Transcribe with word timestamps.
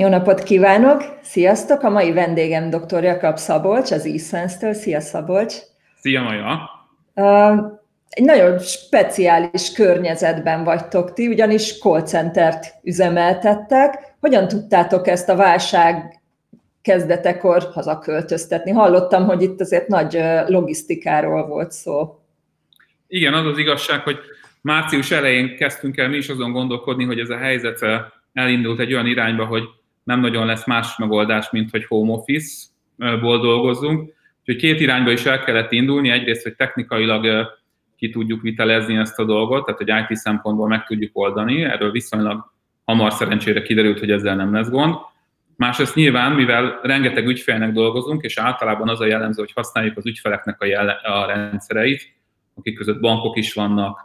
Jó 0.00 0.08
napot 0.08 0.42
kívánok! 0.42 1.02
Sziasztok! 1.22 1.82
A 1.82 1.90
mai 1.90 2.12
vendégem 2.12 2.70
dr. 2.70 3.02
Jakab 3.02 3.36
Szabolcs, 3.36 3.90
az 3.90 4.06
eSense-től. 4.06 4.72
Szia 4.72 5.00
Szabolcs! 5.00 5.54
Szia 5.96 6.22
Maja! 6.22 6.70
Uh, 7.14 7.72
egy 8.08 8.24
nagyon 8.24 8.58
speciális 8.58 9.72
környezetben 9.72 10.64
vagytok 10.64 11.12
ti, 11.12 11.28
ugyanis 11.28 11.78
call 11.78 12.02
centert 12.02 12.74
üzemeltettek. 12.82 14.14
Hogyan 14.20 14.48
tudtátok 14.48 15.06
ezt 15.06 15.28
a 15.28 15.36
válság 15.36 16.20
kezdetekor 16.82 17.62
hazaköltöztetni? 17.72 18.70
Hallottam, 18.70 19.24
hogy 19.24 19.42
itt 19.42 19.60
azért 19.60 19.88
nagy 19.88 20.20
logisztikáról 20.46 21.46
volt 21.46 21.72
szó. 21.72 22.18
Igen, 23.06 23.34
az 23.34 23.46
az 23.46 23.58
igazság, 23.58 24.00
hogy 24.00 24.18
március 24.60 25.10
elején 25.10 25.56
kezdtünk 25.56 25.96
el 25.96 26.08
mi 26.08 26.16
is 26.16 26.28
azon 26.28 26.52
gondolkodni, 26.52 27.04
hogy 27.04 27.18
ez 27.18 27.30
a 27.30 27.36
helyzet 27.36 27.78
elindult 28.32 28.80
egy 28.80 28.92
olyan 28.92 29.06
irányba, 29.06 29.44
hogy 29.44 29.62
nem 30.02 30.20
nagyon 30.20 30.46
lesz 30.46 30.66
más 30.66 30.96
megoldás, 30.96 31.50
mint 31.50 31.70
hogy 31.70 31.84
home 31.84 32.12
office-ból 32.12 33.40
dolgozzunk. 33.40 34.12
Úgyhogy 34.38 34.56
két 34.56 34.80
irányba 34.80 35.10
is 35.10 35.24
el 35.24 35.44
kellett 35.44 35.72
indulni. 35.72 36.10
Egyrészt, 36.10 36.42
hogy 36.42 36.54
technikailag 36.54 37.48
ki 37.96 38.10
tudjuk 38.10 38.42
vitelezni 38.42 38.96
ezt 38.96 39.18
a 39.18 39.24
dolgot, 39.24 39.64
tehát 39.64 39.80
hogy 39.80 40.10
IT 40.10 40.16
szempontból 40.16 40.68
meg 40.68 40.84
tudjuk 40.84 41.18
oldani. 41.18 41.64
Erről 41.64 41.90
viszonylag 41.90 42.52
hamar 42.84 43.12
szerencsére 43.12 43.62
kiderült, 43.62 43.98
hogy 43.98 44.10
ezzel 44.10 44.36
nem 44.36 44.54
lesz 44.54 44.68
gond. 44.68 44.94
Másrészt 45.56 45.94
nyilván, 45.94 46.32
mivel 46.32 46.78
rengeteg 46.82 47.26
ügyfélnek 47.26 47.72
dolgozunk, 47.72 48.22
és 48.22 48.38
általában 48.38 48.88
az 48.88 49.00
a 49.00 49.06
jellemző, 49.06 49.42
hogy 49.42 49.52
használjuk 49.52 49.96
az 49.96 50.06
ügyfeleknek 50.06 50.60
a, 50.60 50.64
jele, 50.64 50.92
a 50.92 51.26
rendszereit, 51.26 52.14
akik 52.54 52.76
között 52.76 53.00
bankok 53.00 53.36
is 53.36 53.52
vannak, 53.52 54.00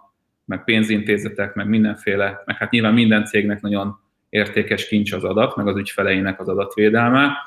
meg 0.45 0.63
pénzintézetek, 0.63 1.53
meg 1.53 1.67
mindenféle, 1.67 2.41
meg 2.45 2.57
hát 2.57 2.71
nyilván 2.71 2.93
minden 2.93 3.25
cégnek 3.25 3.61
nagyon 3.61 3.99
értékes 4.35 4.87
kincs 4.87 5.11
az 5.11 5.23
adat, 5.23 5.55
meg 5.55 5.67
az 5.67 5.77
ügyfeleinek 5.77 6.39
az 6.39 6.47
adatvédelme. 6.47 7.37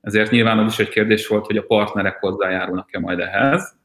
Ezért 0.00 0.30
nyilván 0.30 0.58
az 0.58 0.72
is 0.72 0.78
egy 0.78 0.88
kérdés 0.88 1.26
volt, 1.26 1.46
hogy 1.46 1.56
a 1.56 1.62
partnerek 1.62 2.16
hozzájárulnak-e 2.20 2.98
majd 2.98 3.20
ehhez. 3.20 3.76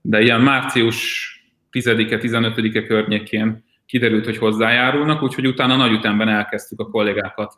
De 0.00 0.20
ilyen 0.20 0.40
március 0.40 1.30
10-e, 1.72 2.18
15-e 2.22 2.86
környékén 2.86 3.64
kiderült, 3.86 4.24
hogy 4.24 4.38
hozzájárulnak, 4.38 5.22
úgyhogy 5.22 5.46
utána 5.46 5.76
nagy 5.76 5.92
ütemben 5.92 6.28
elkezdtük 6.28 6.80
a 6.80 6.90
kollégákat 6.90 7.52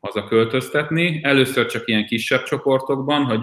hazaköltöztetni. 0.00 1.20
Először 1.22 1.66
csak 1.66 1.88
ilyen 1.88 2.06
kisebb 2.06 2.42
csoportokban, 2.42 3.24
hogy 3.24 3.40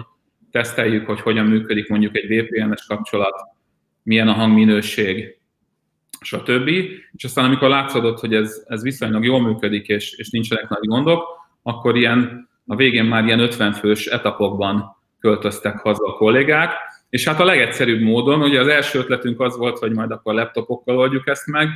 teszteljük, 0.50 1.06
hogy 1.06 1.20
hogyan 1.20 1.46
működik 1.46 1.88
mondjuk 1.88 2.16
egy 2.16 2.26
VPN-es 2.26 2.84
kapcsolat, 2.86 3.34
milyen 4.02 4.28
a 4.28 4.32
hangminőség, 4.32 5.39
stb. 6.20 6.68
És 7.12 7.24
aztán 7.24 7.44
amikor 7.44 7.68
látszódott, 7.68 8.20
hogy 8.20 8.34
ez, 8.34 8.62
ez 8.66 8.82
viszonylag 8.82 9.24
jól 9.24 9.40
működik, 9.40 9.86
és, 9.86 10.12
és 10.12 10.30
nincsenek 10.30 10.68
nagy 10.68 10.86
gondok, 10.86 11.24
akkor 11.62 11.96
ilyen 11.96 12.48
a 12.66 12.76
végén 12.76 13.04
már 13.04 13.24
ilyen 13.24 13.40
50 13.40 13.72
fős 13.72 14.06
etapokban 14.06 14.96
költöztek 15.20 15.78
haza 15.78 16.06
a 16.06 16.12
kollégák, 16.12 16.72
és 17.10 17.28
hát 17.28 17.40
a 17.40 17.44
legegyszerűbb 17.44 18.00
módon, 18.00 18.42
ugye 18.42 18.60
az 18.60 18.66
első 18.66 18.98
ötletünk 18.98 19.40
az 19.40 19.56
volt, 19.56 19.78
hogy 19.78 19.92
majd 19.92 20.10
akkor 20.10 20.34
laptopokkal 20.34 20.98
oldjuk 20.98 21.28
ezt 21.28 21.46
meg, 21.46 21.68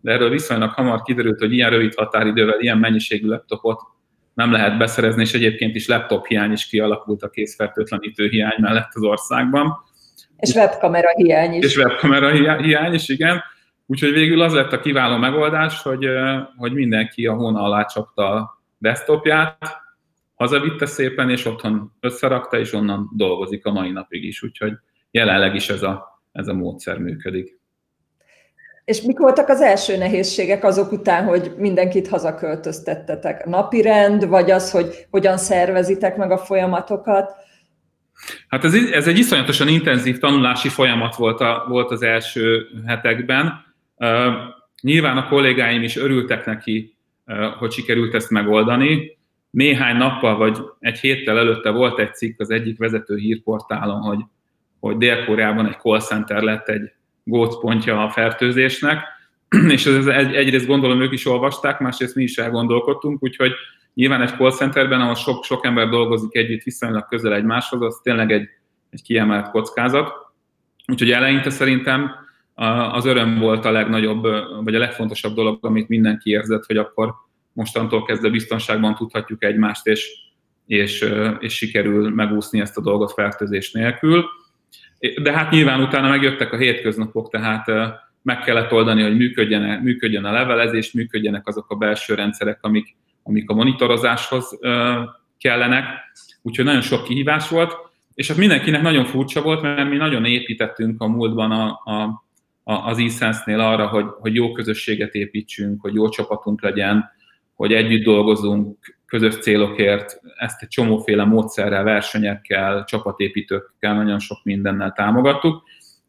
de 0.00 0.12
erről 0.12 0.30
viszonylag 0.30 0.70
hamar 0.70 1.02
kiderült, 1.02 1.38
hogy 1.38 1.52
ilyen 1.52 1.70
rövid 1.70 1.94
határidővel 1.94 2.60
ilyen 2.60 2.78
mennyiségű 2.78 3.26
laptopot 3.26 3.80
nem 4.34 4.52
lehet 4.52 4.78
beszerezni, 4.78 5.22
és 5.22 5.34
egyébként 5.34 5.74
is 5.74 5.86
laptop 5.86 6.26
hiány 6.26 6.52
is 6.52 6.66
kialakult 6.66 7.22
a 7.22 7.30
készfertőtlenítő 7.30 8.28
hiány 8.28 8.56
mellett 8.60 8.90
az 8.92 9.02
országban. 9.02 9.84
És 10.36 10.54
webkamera 10.54 11.08
hiány 11.16 11.52
is. 11.52 11.64
És 11.64 11.76
webkamera 11.76 12.56
hiány 12.56 12.94
is, 12.94 13.08
igen. 13.08 13.42
Úgyhogy 13.90 14.12
végül 14.12 14.42
az 14.42 14.52
lett 14.52 14.72
a 14.72 14.80
kiváló 14.80 15.16
megoldás, 15.16 15.82
hogy, 15.82 16.06
hogy 16.56 16.72
mindenki 16.72 17.26
a 17.26 17.34
hóna 17.34 17.62
alá 17.62 17.84
csapta 17.84 18.34
a 18.34 18.62
desktopját, 18.78 19.76
hazavitte 20.34 20.86
szépen, 20.86 21.30
és 21.30 21.44
otthon 21.44 21.92
összerakta, 22.00 22.58
és 22.58 22.72
onnan 22.72 23.10
dolgozik 23.16 23.66
a 23.66 23.72
mai 23.72 23.90
napig 23.90 24.24
is. 24.24 24.42
Úgyhogy 24.42 24.72
jelenleg 25.10 25.54
is 25.54 25.68
ez 25.68 25.82
a, 25.82 26.22
ez 26.32 26.48
a 26.48 26.54
módszer 26.54 26.98
működik. 26.98 27.60
És 28.84 29.02
mik 29.02 29.18
voltak 29.18 29.48
az 29.48 29.60
első 29.60 29.96
nehézségek 29.96 30.64
azok 30.64 30.92
után, 30.92 31.24
hogy 31.24 31.54
mindenkit 31.56 32.08
hazaköltöztettetek? 32.08 33.44
Napi 33.44 33.82
rend, 33.82 34.28
vagy 34.28 34.50
az, 34.50 34.70
hogy 34.70 35.06
hogyan 35.10 35.36
szervezitek 35.36 36.16
meg 36.16 36.30
a 36.30 36.38
folyamatokat? 36.38 37.32
Hát 38.48 38.64
ez, 38.64 38.74
ez 38.74 39.08
egy 39.08 39.18
iszonyatosan 39.18 39.68
intenzív 39.68 40.18
tanulási 40.18 40.68
folyamat 40.68 41.14
volt, 41.14 41.40
a, 41.40 41.64
volt 41.68 41.90
az 41.90 42.02
első 42.02 42.66
hetekben. 42.86 43.68
Nyilván 44.82 45.16
a 45.16 45.28
kollégáim 45.28 45.82
is 45.82 45.96
örültek 45.96 46.46
neki, 46.46 46.96
hogy 47.58 47.72
sikerült 47.72 48.14
ezt 48.14 48.30
megoldani. 48.30 49.18
Néhány 49.50 49.96
nappal 49.96 50.36
vagy 50.36 50.58
egy 50.78 50.98
héttel 50.98 51.38
előtte 51.38 51.70
volt 51.70 51.98
egy 51.98 52.14
cikk 52.14 52.40
az 52.40 52.50
egyik 52.50 52.78
vezető 52.78 53.16
hírportálon, 53.16 54.00
hogy, 54.00 54.18
hogy 54.80 54.96
Dél-Koreában 54.96 55.66
egy 55.66 55.78
call 55.78 56.00
center 56.00 56.42
lett 56.42 56.68
egy 56.68 56.92
gócpontja 57.24 58.04
a 58.04 58.10
fertőzésnek, 58.10 59.04
és 59.68 59.86
ez 59.86 60.06
egy, 60.06 60.34
egyrészt 60.34 60.66
gondolom 60.66 61.00
ők 61.00 61.12
is 61.12 61.26
olvasták, 61.26 61.78
másrészt 61.78 62.14
mi 62.14 62.22
is 62.22 62.38
elgondolkodtunk, 62.38 63.22
úgyhogy 63.22 63.52
nyilván 63.94 64.22
egy 64.22 64.34
call 64.36 64.50
centerben, 64.50 65.00
ahol 65.00 65.14
sok, 65.14 65.44
sok 65.44 65.64
ember 65.64 65.88
dolgozik 65.88 66.34
együtt 66.34 66.62
viszonylag 66.62 67.06
közel 67.08 67.34
egymáshoz, 67.34 67.82
az 67.82 68.00
tényleg 68.02 68.32
egy, 68.32 68.48
egy 68.90 69.02
kiemelt 69.02 69.50
kockázat. 69.50 70.12
Úgyhogy 70.86 71.10
eleinte 71.10 71.50
szerintem 71.50 72.10
az 72.68 73.04
öröm 73.04 73.38
volt 73.38 73.64
a 73.64 73.70
legnagyobb, 73.70 74.22
vagy 74.64 74.74
a 74.74 74.78
legfontosabb 74.78 75.34
dolog, 75.34 75.58
amit 75.60 75.88
mindenki 75.88 76.30
érzett, 76.30 76.64
hogy 76.64 76.76
akkor 76.76 77.14
mostantól 77.52 78.04
kezdve 78.04 78.28
biztonságban 78.28 78.94
tudhatjuk 78.94 79.44
egymást, 79.44 79.86
és, 79.86 80.10
és, 80.66 81.08
és 81.38 81.54
sikerül 81.54 82.10
megúszni 82.10 82.60
ezt 82.60 82.76
a 82.76 82.80
dolgot 82.80 83.12
fertőzés 83.12 83.72
nélkül. 83.72 84.24
De 85.22 85.32
hát 85.32 85.50
nyilván 85.50 85.80
utána 85.80 86.08
megjöttek 86.08 86.52
a 86.52 86.56
hétköznapok, 86.56 87.30
tehát 87.30 87.66
meg 88.22 88.38
kellett 88.38 88.72
oldani, 88.72 89.02
hogy 89.02 89.16
működjen, 89.16 89.80
működjön 89.82 90.24
a 90.24 90.32
levelezés, 90.32 90.92
működjenek 90.92 91.46
azok 91.46 91.70
a 91.70 91.74
belső 91.74 92.14
rendszerek, 92.14 92.58
amik, 92.62 92.96
amik 93.22 93.50
a 93.50 93.54
monitorozáshoz 93.54 94.58
kellenek. 95.38 95.84
Úgyhogy 96.42 96.64
nagyon 96.64 96.80
sok 96.80 97.04
kihívás 97.04 97.48
volt, 97.48 97.76
és 98.14 98.28
hát 98.28 98.36
mindenkinek 98.36 98.82
nagyon 98.82 99.04
furcsa 99.04 99.42
volt, 99.42 99.62
mert 99.62 99.90
mi 99.90 99.96
nagyon 99.96 100.24
építettünk 100.24 101.00
a 101.02 101.06
múltban 101.06 101.50
a, 101.50 101.66
a, 101.84 102.28
az 102.70 103.22
e 103.44 103.66
arra, 103.66 103.86
hogy, 103.86 104.04
hogy 104.20 104.34
jó 104.34 104.52
közösséget 104.52 105.14
építsünk, 105.14 105.80
hogy 105.80 105.94
jó 105.94 106.08
csapatunk 106.08 106.62
legyen, 106.62 107.10
hogy 107.54 107.72
együtt 107.72 108.04
dolgozunk 108.04 108.96
közös 109.06 109.38
célokért, 109.38 110.20
ezt 110.36 110.62
egy 110.62 110.68
csomóféle 110.68 111.24
módszerrel, 111.24 111.82
versenyekkel, 111.82 112.84
csapatépítőkkel, 112.84 113.94
nagyon 113.94 114.18
sok 114.18 114.38
mindennel 114.44 114.92
támogattuk. 114.92 115.62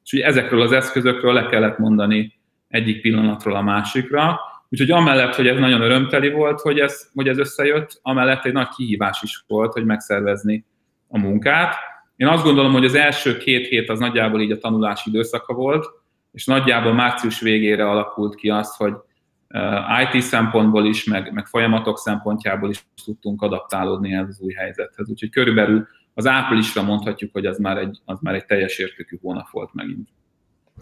És 0.04 0.14
ugye 0.14 0.26
ezekről 0.26 0.62
az 0.62 0.72
eszközökről 0.72 1.34
le 1.34 1.46
kellett 1.46 1.78
mondani 1.78 2.40
egyik 2.68 3.02
pillanatról 3.02 3.56
a 3.56 3.62
másikra. 3.62 4.40
Úgyhogy 4.70 4.92
amellett, 4.92 5.36
hogy 5.36 5.48
ez 5.48 5.60
nagyon 5.60 5.82
örömteli 5.82 6.30
volt, 6.30 6.60
hogy 6.60 6.80
ez, 6.80 7.10
hogy 7.14 7.28
ez 7.28 7.38
összejött, 7.38 8.00
amellett 8.02 8.46
egy 8.46 8.54
nagy 8.54 8.68
kihívás 8.68 9.22
is 9.22 9.44
volt, 9.48 9.74
hogy 9.74 9.86
megszervezni 9.86 10.66
a 11.08 11.18
munkát. 11.18 11.76
Én 12.16 12.28
azt 12.28 12.44
gondolom, 12.44 12.72
hogy 12.72 12.86
az 12.86 12.96
első 12.96 13.38
két 13.38 13.68
hét 13.68 13.90
az 13.90 14.00
nagyjából 14.00 14.42
így 14.42 14.52
a 14.52 14.58
tanulási 14.58 15.10
időszaka 15.10 15.54
volt, 15.54 15.86
és 16.32 16.46
nagyjából 16.46 16.94
március 16.94 17.40
végére 17.40 17.90
alakult 17.90 18.36
ki 18.36 18.50
azt, 18.50 18.76
hogy 18.76 18.94
IT 20.14 20.22
szempontból 20.22 20.86
is, 20.86 21.04
meg, 21.04 21.34
meg 21.34 21.46
folyamatok 21.46 21.98
szempontjából 21.98 22.70
is 22.70 22.86
tudtunk 23.06 23.42
adaptálódni 23.42 24.14
ez 24.14 24.28
az 24.28 24.40
új 24.40 24.54
helyzethez. 24.54 25.10
Úgyhogy 25.10 25.30
körülbelül 25.30 25.88
az 26.14 26.28
áprilisra 26.28 26.82
mondhatjuk, 26.82 27.34
hogy 27.34 27.46
az 27.46 27.58
már 27.58 27.78
egy, 27.78 28.00
az 28.06 28.20
már 28.22 28.34
egy 28.34 28.46
teljes 28.46 28.78
értékű 28.78 29.18
hónap 29.22 29.50
volt 29.52 29.74
megint. 29.74 30.08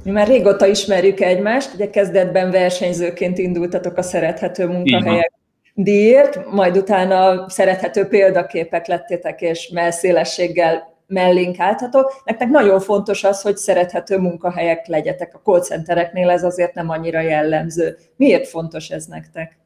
Mi 0.03 0.11
már 0.11 0.27
régóta 0.27 0.65
ismerjük 0.65 1.19
egymást, 1.19 1.73
ugye 1.73 1.89
kezdetben 1.89 2.51
versenyzőként 2.51 3.37
indultatok 3.37 3.97
a 3.97 4.01
szerethető 4.01 4.67
munkahelyek 4.67 5.31
díjért, 5.73 6.51
majd 6.51 6.77
utána 6.77 7.49
szerethető 7.49 8.05
példaképek 8.05 8.87
lettétek, 8.87 9.41
és 9.41 9.69
melszélességgel 9.73 10.88
mellénk 11.09 11.59
állhatok. 11.59 12.21
Nektek 12.25 12.49
nagyon 12.49 12.79
fontos 12.79 13.23
az, 13.23 13.41
hogy 13.41 13.57
szerethető 13.57 14.17
munkahelyek 14.17 14.87
legyetek. 14.87 15.35
A 15.35 15.41
call 15.43 15.59
centereknél 15.59 16.29
ez 16.29 16.43
azért 16.43 16.73
nem 16.73 16.89
annyira 16.89 17.19
jellemző. 17.19 17.97
Miért 18.15 18.47
fontos 18.47 18.89
ez 18.89 19.05
nektek? 19.05 19.57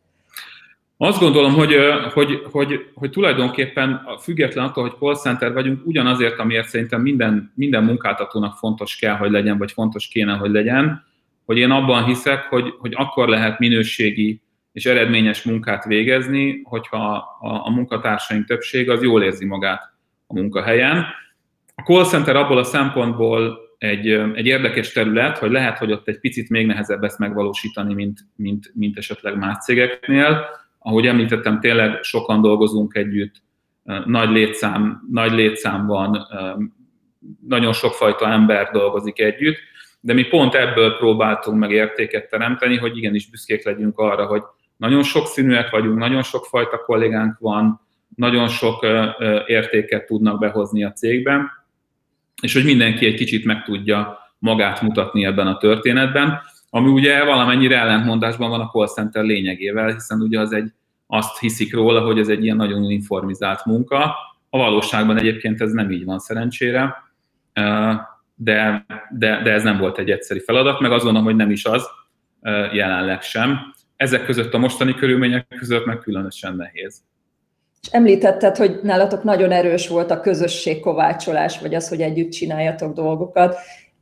Azt 0.98 1.20
gondolom, 1.20 1.54
hogy, 1.54 1.76
hogy, 2.14 2.42
hogy, 2.52 2.80
hogy 2.94 3.10
tulajdonképpen 3.10 4.02
független 4.22 4.66
attól, 4.66 4.84
hogy 4.84 4.98
call 5.00 5.16
center 5.16 5.54
vagyunk, 5.54 5.86
ugyanazért, 5.86 6.40
amiért 6.40 6.68
szerintem 6.68 7.02
minden, 7.02 7.52
minden 7.56 7.84
munkáltatónak 7.84 8.58
fontos 8.58 8.96
kell, 8.96 9.16
hogy 9.16 9.32
legyen, 9.32 9.58
vagy 9.58 9.72
fontos 9.72 10.08
kéne, 10.08 10.34
hogy 10.34 10.52
legyen, 10.52 11.04
hogy 11.46 11.58
én 11.58 11.72
abban 11.72 12.06
hiszek, 12.06 12.44
hogy, 12.44 12.74
hogy 12.80 12.94
akkor 12.96 13.28
lehet 13.28 13.60
minőségi 13.60 14.42
és 14.72 14.86
eredményes 14.86 15.44
munkát 15.44 15.86
végezni, 15.86 16.62
hogyha 16.64 17.14
a, 17.42 17.66
a 17.66 17.70
munkatársaink 17.70 18.46
többsége 18.46 18.92
az 18.94 19.02
jól 19.02 19.24
érzi 19.24 19.46
magát 19.46 19.94
a 20.28 20.34
munkahelyen, 20.34 21.06
a 21.84 21.92
call 21.92 22.06
center 22.06 22.36
abból 22.36 22.58
a 22.58 22.64
szempontból 22.64 23.60
egy, 23.78 24.08
egy 24.10 24.46
érdekes 24.46 24.92
terület, 24.92 25.38
hogy 25.38 25.52
lehet, 25.52 25.78
hogy 25.78 25.92
ott 25.92 26.08
egy 26.08 26.20
picit 26.20 26.50
még 26.50 26.66
nehezebb 26.66 27.04
ezt 27.04 27.20
megvalósítani, 27.20 27.94
mint, 27.94 28.20
mint, 28.36 28.72
mint 28.74 28.98
esetleg 28.98 29.38
más 29.38 29.58
cégeknél. 29.64 30.46
ahogy 30.80 31.08
említettem, 31.08 31.60
tényleg 31.60 32.04
sokan 32.04 32.42
dolgozunk 32.42 32.96
együtt, 32.96 33.36
nagy 34.06 34.30
létszám, 34.30 35.02
nagy 35.12 35.32
létszám 35.32 35.86
van, 35.86 36.28
nagyon 37.48 37.74
sokfajta 37.74 38.30
ember 38.30 38.70
dolgozik 38.72 39.20
együtt, 39.20 39.58
de 40.00 40.14
mi 40.14 40.24
pont 40.24 40.54
ebből 40.54 40.98
próbáltunk 40.98 41.60
meg 41.60 41.72
értéket 41.72 42.30
teremteni, 42.30 42.78
hogy 42.78 42.98
igenis 42.98 43.30
büszkék 43.30 43.66
legyünk 43.66 43.98
arra, 43.98 44.26
hogy 44.26 44.42
nagyon 44.78 45.04
sokszínűek 45.04 45.70
vagyunk, 45.70 45.98
nagyon 45.98 46.24
sokfajta 46.24 46.78
kollégánk 46.78 47.40
van, 47.40 47.82
nagyon 48.16 48.48
sok 48.48 48.86
értéket 49.46 50.06
tudnak 50.06 50.40
behozni 50.40 50.84
a 50.84 50.92
cégben, 50.92 51.50
és 52.44 52.54
hogy 52.54 52.64
mindenki 52.64 53.06
egy 53.06 53.14
kicsit 53.14 53.46
meg 53.46 53.64
tudja 53.64 54.18
magát 54.40 54.82
mutatni 54.82 55.26
ebben 55.26 55.48
a 55.48 55.58
történetben, 55.58 56.42
ami 56.70 56.90
ugye 56.90 57.24
valamennyire 57.24 57.78
ellentmondásban 57.78 58.50
van 58.50 58.62
a 58.62 58.70
call 58.70 58.88
center 58.88 59.24
lényegével, 59.24 59.94
hiszen 59.94 60.22
ugye 60.22 60.40
az 60.40 60.54
egy, 60.54 60.72
azt 61.08 61.40
hiszik 61.40 61.74
róla, 61.74 62.02
hogy 62.02 62.20
ez 62.20 62.28
egy 62.28 62.44
ilyen 62.44 62.56
nagyon 62.56 62.84
uniformizált 62.84 63.66
munka. 63.66 64.16
A 64.50 64.58
valóságban 64.58 65.18
egyébként 65.18 65.62
ez 65.62 65.72
nem 65.72 65.92
így 65.92 66.06
van 66.06 66.20
szerencsére, 66.20 66.96
de, 68.36 68.86
de, 69.10 69.42
de 69.44 69.52
ez 69.52 69.64
nem 69.64 69.78
volt 69.78 69.98
egy 69.98 70.10
egyszerű 70.10 70.40
feladat, 70.40 70.80
meg 70.80 70.92
azt 70.92 71.04
gondolom, 71.04 71.28
hogy 71.28 71.36
nem 71.36 71.52
is 71.52 71.66
az 71.66 71.88
jelenleg 72.74 73.22
sem. 73.22 73.60
Ezek 73.96 74.26
között 74.26 74.54
a 74.54 74.58
mostani 74.58 74.94
körülmények 74.94 75.48
között 75.48 75.86
meg 75.86 76.00
különösen 76.00 76.56
nehéz. 76.56 77.02
És 77.84 77.90
említetted, 77.92 78.58
hogy 78.58 78.80
nálatok 78.84 79.24
nagyon 79.24 79.52
erős 79.52 79.88
volt 79.88 80.12
a 80.12 80.20
közösségkovácsolás, 80.20 81.60
vagy 81.60 81.76
az, 81.76 81.90
hogy 81.90 82.02
együtt 82.02 82.32
csináljatok 82.32 82.94
dolgokat. 82.94 83.56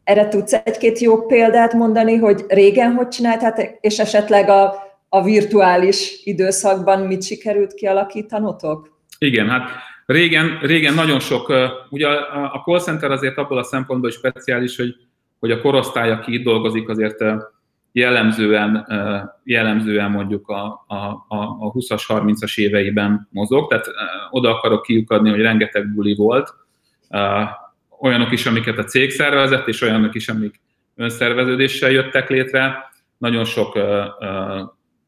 Erre 0.04 0.28
tudsz 0.28 0.54
egy-két 0.54 1.00
jó 1.00 1.26
példát 1.26 1.74
mondani, 1.74 2.16
hogy 2.16 2.46
régen 2.48 2.94
hogy 2.94 3.08
csináltátok, 3.08 3.78
és 3.80 4.00
esetleg 4.00 4.50
a, 4.50 4.74
a 5.10 5.24
virtuális 5.24 6.22
időszakban 6.24 7.00
mit 7.00 7.24
sikerült 7.24 7.74
kialakítanotok? 7.74 8.98
Igen, 9.18 9.50
hát 9.50 9.70
régen, 10.06 10.60
régen 10.62 10.94
nagyon 10.94 11.20
sok, 11.20 11.54
ugye 11.90 12.08
a 12.54 12.62
call 12.66 12.80
center 12.80 13.12
azért 13.12 13.38
abból 13.38 13.58
a 13.58 13.64
szempontból 13.64 14.10
is 14.10 14.16
speciális, 14.16 14.78
hogy, 14.78 14.96
hogy 15.40 15.52
a 15.52 15.62
korosztály, 15.62 16.12
aki 16.12 16.34
itt 16.34 16.44
dolgozik, 16.44 16.90
azért 16.90 17.18
jellemzően, 17.92 18.88
jellemzően 19.44 20.12
mondjuk 20.12 20.48
a, 20.48 20.86
a, 20.88 20.96
a 21.28 21.72
20-as, 21.72 22.04
30-as 22.08 22.60
éveiben 22.60 23.28
mozog, 23.32 23.70
tehát 23.70 23.86
oda 24.30 24.50
akarok 24.50 24.82
kiukadni, 24.82 25.30
hogy 25.30 25.42
rengeteg 25.42 25.94
buli 25.94 26.16
volt, 26.16 26.54
olyanok 28.02 28.32
is, 28.32 28.46
amiket 28.46 28.78
a 28.78 28.84
cég 28.84 29.12
szervezett, 29.12 29.68
és 29.68 29.82
olyanok 29.82 30.16
is, 30.16 30.30
amik 30.30 30.60
önszerveződéssel 30.96 31.92
jöttek 31.92 32.30
létre. 32.30 32.92
Nagyon 33.18 33.46
sok 33.46 33.80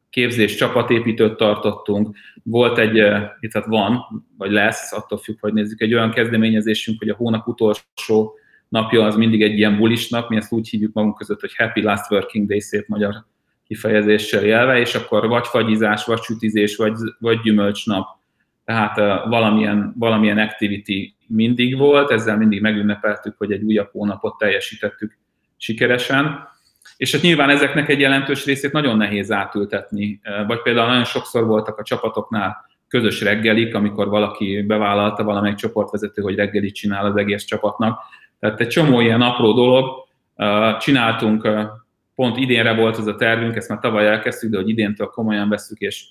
képzés, 0.09 0.55
csapatépítőt 0.55 1.37
tartottunk. 1.37 2.15
Volt 2.43 2.77
egy, 2.77 3.03
itt 3.39 3.63
van, 3.65 4.05
vagy 4.37 4.51
lesz, 4.51 4.93
attól 4.93 5.17
függ, 5.17 5.39
hogy 5.39 5.53
nézzük, 5.53 5.81
egy 5.81 5.93
olyan 5.93 6.11
kezdeményezésünk, 6.11 6.99
hogy 6.99 7.09
a 7.09 7.15
hónap 7.15 7.47
utolsó 7.47 8.37
napja 8.73 9.05
az 9.05 9.15
mindig 9.15 9.41
egy 9.41 9.57
ilyen 9.57 9.77
bulisnak, 9.77 10.29
mi 10.29 10.35
ezt 10.35 10.51
úgy 10.51 10.69
hívjuk 10.69 10.93
magunk 10.93 11.17
között, 11.17 11.39
hogy 11.39 11.55
Happy 11.55 11.81
Last 11.81 12.11
Working 12.11 12.47
Day 12.47 12.59
szép 12.59 12.87
magyar 12.87 13.25
kifejezéssel 13.67 14.45
jelve, 14.45 14.79
és 14.79 14.95
akkor 14.95 15.27
vagy 15.27 15.47
fagyizás, 15.47 16.05
vagy 16.05 16.21
sütizés, 16.21 16.75
vagy, 16.75 16.93
vagy 17.19 17.39
gyümölcsnap, 17.41 18.07
tehát 18.65 18.97
uh, 18.97 19.29
valamilyen, 19.29 19.93
valamilyen 19.97 20.37
activity 20.37 21.15
mindig 21.27 21.77
volt, 21.77 22.11
ezzel 22.11 22.37
mindig 22.37 22.61
megünnepeltük, 22.61 23.37
hogy 23.37 23.51
egy 23.51 23.63
újabb 23.63 23.89
hónapot 23.91 24.37
teljesítettük 24.37 25.17
sikeresen, 25.57 26.47
és 26.97 27.11
hát 27.11 27.21
nyilván 27.21 27.49
ezeknek 27.49 27.89
egy 27.89 27.99
jelentős 27.99 28.45
részét 28.45 28.71
nagyon 28.71 28.97
nehéz 28.97 29.31
átültetni, 29.31 30.19
vagy 30.47 30.61
például 30.61 30.87
nagyon 30.87 31.03
sokszor 31.03 31.45
voltak 31.45 31.77
a 31.77 31.83
csapatoknál 31.83 32.65
közös 32.87 33.21
reggelik, 33.21 33.75
amikor 33.75 34.07
valaki 34.07 34.61
bevállalta 34.61 35.23
valamelyik 35.23 35.57
csoportvezető, 35.57 36.21
hogy 36.21 36.35
reggelit 36.35 36.73
csinál 36.73 37.05
az 37.05 37.15
egész 37.15 37.43
csapatnak, 37.43 37.99
tehát 38.43 38.59
egy 38.59 38.67
csomó 38.67 38.99
ilyen 38.99 39.21
apró 39.21 39.53
dolog. 39.53 40.07
Csináltunk, 40.79 41.49
pont 42.15 42.37
idénre 42.37 42.73
volt 42.75 42.97
az 42.97 43.07
a 43.07 43.15
tervünk, 43.15 43.55
ezt 43.55 43.69
már 43.69 43.79
tavaly 43.79 44.07
elkezdtük, 44.07 44.51
de 44.51 44.57
hogy 44.57 44.69
idéntől 44.69 45.07
komolyan 45.07 45.49
veszük, 45.49 45.79
és 45.79 46.05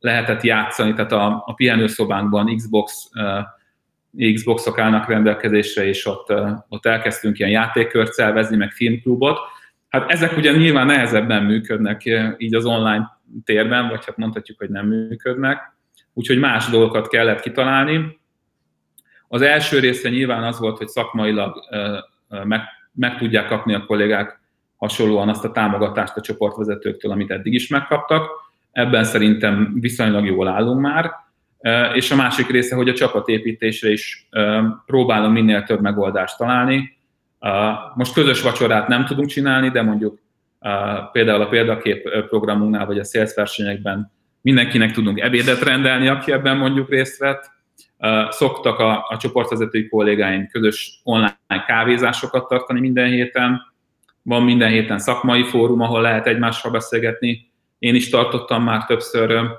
lehetett 0.00 0.42
játszani, 0.42 0.92
tehát 0.94 1.12
a, 1.12 1.42
a 1.46 1.54
pihenőszobánkban 1.54 2.56
Xbox, 2.56 3.10
Xboxok 4.34 4.78
állnak 4.78 5.08
rendelkezésre, 5.08 5.86
és 5.86 6.06
ott, 6.06 6.32
ott 6.68 6.86
elkezdtünk 6.86 7.38
ilyen 7.38 7.50
játékkört 7.50 8.12
szervezni, 8.12 8.56
meg 8.56 8.70
filmklubot. 8.70 9.38
Hát 9.88 10.10
ezek 10.10 10.36
ugye 10.36 10.52
nyilván 10.52 10.86
nehezebben 10.86 11.42
működnek 11.44 12.02
így 12.36 12.54
az 12.54 12.64
online 12.64 13.18
térben, 13.44 13.88
vagy 13.88 14.04
hát 14.04 14.16
mondhatjuk, 14.16 14.58
hogy 14.58 14.70
nem 14.70 14.86
működnek, 14.86 15.72
úgyhogy 16.12 16.38
más 16.38 16.68
dolgokat 16.68 17.08
kellett 17.08 17.40
kitalálni. 17.40 18.20
Az 19.32 19.42
első 19.42 19.78
része 19.78 20.08
nyilván 20.08 20.42
az 20.42 20.58
volt, 20.58 20.78
hogy 20.78 20.88
szakmailag 20.88 21.54
meg, 22.44 22.60
meg 22.92 23.18
tudják 23.18 23.46
kapni 23.46 23.74
a 23.74 23.84
kollégák 23.84 24.40
hasonlóan 24.76 25.28
azt 25.28 25.44
a 25.44 25.52
támogatást 25.52 26.16
a 26.16 26.20
csoportvezetőktől, 26.20 27.12
amit 27.12 27.30
eddig 27.30 27.52
is 27.52 27.68
megkaptak. 27.68 28.28
Ebben 28.72 29.04
szerintem 29.04 29.76
viszonylag 29.80 30.26
jól 30.26 30.48
állunk 30.48 30.80
már. 30.80 31.10
És 31.94 32.10
a 32.10 32.16
másik 32.16 32.50
része, 32.50 32.74
hogy 32.74 32.88
a 32.88 32.94
csapatépítésre 32.94 33.90
is 33.90 34.28
próbálom 34.86 35.32
minél 35.32 35.62
több 35.62 35.80
megoldást 35.80 36.38
találni. 36.38 36.98
Most 37.94 38.12
közös 38.12 38.42
vacsorát 38.42 38.88
nem 38.88 39.04
tudunk 39.04 39.28
csinálni, 39.28 39.68
de 39.68 39.82
mondjuk 39.82 40.18
például 41.12 41.42
a 41.42 41.48
példakép 41.48 42.08
programunknál, 42.28 42.86
vagy 42.86 42.98
a 42.98 43.04
sales 43.04 43.34
versenyekben 43.34 44.12
mindenkinek 44.40 44.92
tudunk 44.92 45.20
ebédet 45.20 45.62
rendelni, 45.62 46.08
aki 46.08 46.32
ebben 46.32 46.56
mondjuk 46.56 46.88
részt 46.88 47.18
vett 47.18 47.50
Szoktak 48.28 48.78
a, 48.78 49.06
a 49.08 49.16
csoportvezetői 49.16 49.88
kollégáim 49.88 50.46
közös 50.46 51.00
online 51.04 51.64
kávézásokat 51.66 52.48
tartani 52.48 52.80
minden 52.80 53.10
héten, 53.10 53.60
van 54.22 54.42
minden 54.42 54.70
héten 54.70 54.98
szakmai 54.98 55.44
fórum, 55.44 55.80
ahol 55.80 56.00
lehet 56.00 56.26
egymással 56.26 56.70
beszélgetni. 56.70 57.50
Én 57.78 57.94
is 57.94 58.08
tartottam 58.08 58.62
már 58.62 58.84
többször 58.84 59.50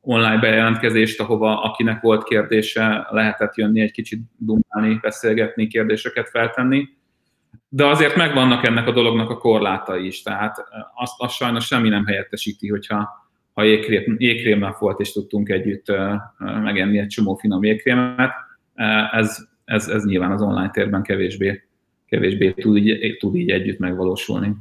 online 0.00 0.38
bejelentkezést, 0.38 1.20
ahova 1.20 1.62
akinek 1.62 2.00
volt 2.00 2.24
kérdése, 2.24 3.06
lehetett 3.10 3.54
jönni 3.54 3.80
egy 3.80 3.90
kicsit 3.90 4.20
dumálni, 4.36 4.98
beszélgetni, 5.02 5.66
kérdéseket 5.66 6.28
feltenni. 6.28 6.88
De 7.68 7.86
azért 7.86 8.16
megvannak 8.16 8.66
ennek 8.66 8.86
a 8.86 8.92
dolognak 8.92 9.30
a 9.30 9.36
korlátai 9.36 10.06
is, 10.06 10.22
tehát 10.22 10.56
azt, 10.94 11.12
azt 11.16 11.34
sajnos 11.34 11.66
semmi 11.66 11.88
nem 11.88 12.06
helyettesíti, 12.06 12.68
hogyha 12.68 13.19
ha 13.60 13.66
jégkrém, 13.66 14.16
jégkrémmel 14.18 14.76
volt, 14.78 15.00
és 15.00 15.12
tudtunk 15.12 15.48
együtt 15.48 15.86
megenni 16.38 16.98
egy 16.98 17.06
csomó 17.06 17.34
finom 17.34 17.64
jégkrémet, 17.64 18.30
ez, 19.12 19.36
ez, 19.64 19.88
ez 19.88 20.04
nyilván 20.04 20.32
az 20.32 20.42
online 20.42 20.70
térben 20.70 21.02
kevésbé, 21.02 21.62
kevésbé 22.06 22.50
tud, 22.50 22.76
így, 22.76 23.16
tud 23.18 23.34
így 23.34 23.50
együtt 23.50 23.78
megvalósulni. 23.78 24.52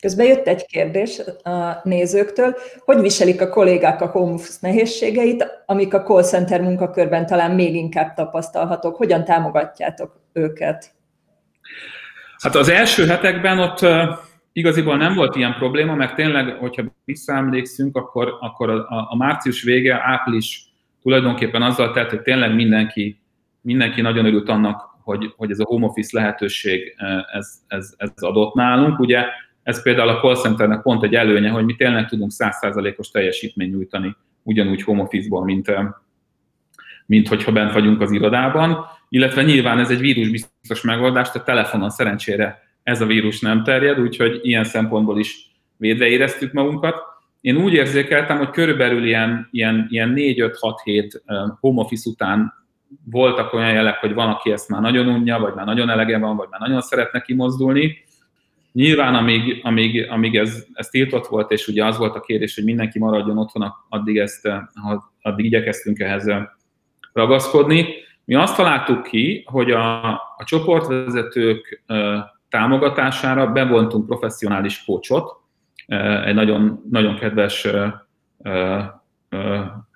Közben 0.00 0.26
jött 0.26 0.46
egy 0.46 0.66
kérdés 0.66 1.18
a 1.42 1.80
nézőktől, 1.82 2.54
hogy 2.78 3.00
viselik 3.00 3.40
a 3.40 3.48
kollégák 3.48 4.00
a 4.00 4.06
home 4.06 4.32
office 4.32 4.58
nehézségeit, 4.60 5.62
amik 5.66 5.94
a 5.94 6.02
call 6.02 6.22
center 6.22 6.60
munkakörben 6.60 7.26
talán 7.26 7.54
még 7.54 7.74
inkább 7.74 8.14
tapasztalhatók. 8.14 8.96
Hogyan 8.96 9.24
támogatjátok 9.24 10.20
őket? 10.32 10.94
Hát 12.42 12.54
az 12.54 12.68
első 12.68 13.06
hetekben 13.06 13.58
ott 13.58 13.80
Igaziból 14.56 14.96
nem 14.96 15.14
volt 15.14 15.36
ilyen 15.36 15.54
probléma, 15.54 15.94
mert 15.94 16.14
tényleg, 16.14 16.56
hogyha 16.58 16.82
visszaemlékszünk, 17.04 17.96
akkor, 17.96 18.36
akkor 18.40 18.70
a, 18.70 19.06
a 19.10 19.16
március 19.16 19.62
vége, 19.62 20.00
április 20.02 20.64
tulajdonképpen 21.02 21.62
azzal 21.62 21.92
telt, 21.92 22.10
hogy 22.10 22.22
tényleg 22.22 22.54
mindenki, 22.54 23.20
mindenki 23.60 24.00
nagyon 24.00 24.24
örült 24.24 24.48
annak, 24.48 24.98
hogy, 25.02 25.32
hogy 25.36 25.50
ez 25.50 25.58
a 25.58 25.64
home 25.64 25.86
office 25.86 26.18
lehetőség 26.18 26.94
ez, 27.32 27.52
ez, 27.66 27.94
ez 27.96 28.10
adott 28.16 28.54
nálunk. 28.54 28.98
Ugye 28.98 29.24
ez 29.62 29.82
például 29.82 30.08
a 30.08 30.20
call 30.20 30.34
centernek 30.34 30.82
pont 30.82 31.02
egy 31.02 31.14
előnye, 31.14 31.50
hogy 31.50 31.64
mi 31.64 31.74
tényleg 31.74 32.08
tudunk 32.08 32.30
100%-os 32.38 33.10
teljesítményt 33.10 33.72
nyújtani 33.72 34.16
ugyanúgy 34.42 34.82
home 34.82 35.02
office-ból, 35.02 35.44
mint, 35.44 35.72
mint 37.06 37.28
hogyha 37.28 37.52
bent 37.52 37.72
vagyunk 37.72 38.00
az 38.00 38.10
irodában. 38.10 38.84
Illetve 39.08 39.42
nyilván 39.42 39.78
ez 39.78 39.90
egy 39.90 40.00
vírusbiztos 40.00 40.82
megoldás, 40.82 41.28
a 41.32 41.42
telefonon 41.42 41.90
szerencsére 41.90 42.63
ez 42.84 43.00
a 43.00 43.06
vírus 43.06 43.40
nem 43.40 43.62
terjed, 43.62 44.00
úgyhogy 44.00 44.40
ilyen 44.42 44.64
szempontból 44.64 45.18
is 45.18 45.50
védve 45.76 46.06
éreztük 46.06 46.52
magunkat. 46.52 46.96
Én 47.40 47.56
úgy 47.56 47.72
érzékeltem, 47.72 48.38
hogy 48.38 48.50
körülbelül 48.50 49.04
ilyen, 49.04 49.48
ilyen, 49.50 49.86
ilyen 49.90 50.12
4-5-6 50.16 50.50
hét 50.84 51.22
home 51.60 51.80
office 51.80 52.10
után 52.10 52.52
voltak 53.04 53.52
olyan 53.52 53.72
jelek, 53.72 53.96
hogy 53.98 54.14
van, 54.14 54.28
aki 54.28 54.50
ezt 54.52 54.68
már 54.68 54.80
nagyon 54.80 55.08
unja, 55.08 55.38
vagy 55.38 55.54
már 55.54 55.66
nagyon 55.66 55.90
elege 55.90 56.18
van, 56.18 56.36
vagy 56.36 56.48
már 56.50 56.60
nagyon 56.60 56.80
szeretne 56.80 57.20
kimozdulni. 57.20 58.04
Nyilván, 58.72 59.14
amíg, 59.14 59.60
amíg, 59.62 60.10
amíg 60.10 60.36
ez, 60.36 60.66
ez 60.72 60.86
tiltott 60.86 61.26
volt, 61.26 61.50
és 61.50 61.68
ugye 61.68 61.84
az 61.84 61.98
volt 61.98 62.14
a 62.14 62.20
kérdés, 62.20 62.54
hogy 62.54 62.64
mindenki 62.64 62.98
maradjon 62.98 63.38
otthon, 63.38 63.74
addig, 63.88 64.18
ezt, 64.18 64.48
addig 65.22 65.44
igyekeztünk 65.44 65.98
ehhez 65.98 66.30
ragaszkodni. 67.12 67.86
Mi 68.24 68.34
azt 68.34 68.56
találtuk 68.56 69.02
ki, 69.02 69.44
hogy 69.46 69.70
a, 69.70 70.12
a 70.12 70.44
csoportvezetők 70.44 71.82
támogatására 72.54 73.46
bevontunk 73.46 74.06
professzionális 74.06 74.84
kócsot, 74.84 75.36
egy 76.24 76.34
nagyon, 76.34 76.82
nagyon 76.90 77.16
kedves 77.16 77.68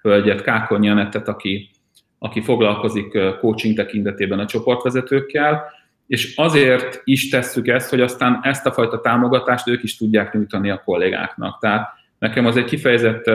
hölgyet, 0.03 0.43
Kákonyi 0.43 0.88
Anettet, 0.91 1.29
aki, 1.29 1.71
aki 2.19 2.43
foglalkozik 2.43 3.19
coaching 3.41 3.77
tekintetében 3.77 4.38
a 4.38 4.47
csoportvezetőkkel, 4.47 5.65
és 6.07 6.37
azért 6.37 7.00
is 7.05 7.29
tesszük 7.29 7.69
ezt, 7.69 7.91
hogy 7.91 8.00
aztán 8.00 8.41
ezt 8.43 8.67
a 8.67 8.73
fajta 8.73 9.00
támogatást 9.00 9.69
ők 9.69 9.83
is 9.83 9.97
tudják 9.97 10.33
nyújtani 10.33 10.71
a 10.71 10.83
kollégáknak. 10.85 11.59
Tehát 11.61 11.88
nekem 12.19 12.47
az 12.47 12.57
egy 12.57 12.65
kifejezett 12.65 13.31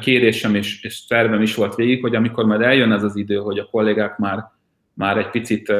kérésem 0.00 0.54
és, 0.54 0.82
és 0.82 1.06
tervem 1.06 1.42
is 1.42 1.54
volt 1.54 1.74
végig, 1.74 2.00
hogy 2.00 2.14
amikor 2.14 2.44
majd 2.44 2.60
eljön 2.60 2.92
ez 2.92 3.02
az 3.02 3.16
idő, 3.16 3.36
hogy 3.36 3.58
a 3.58 3.68
kollégák 3.70 4.18
már, 4.18 4.54
már 4.96 5.18
egy 5.18 5.30
picit, 5.30 5.72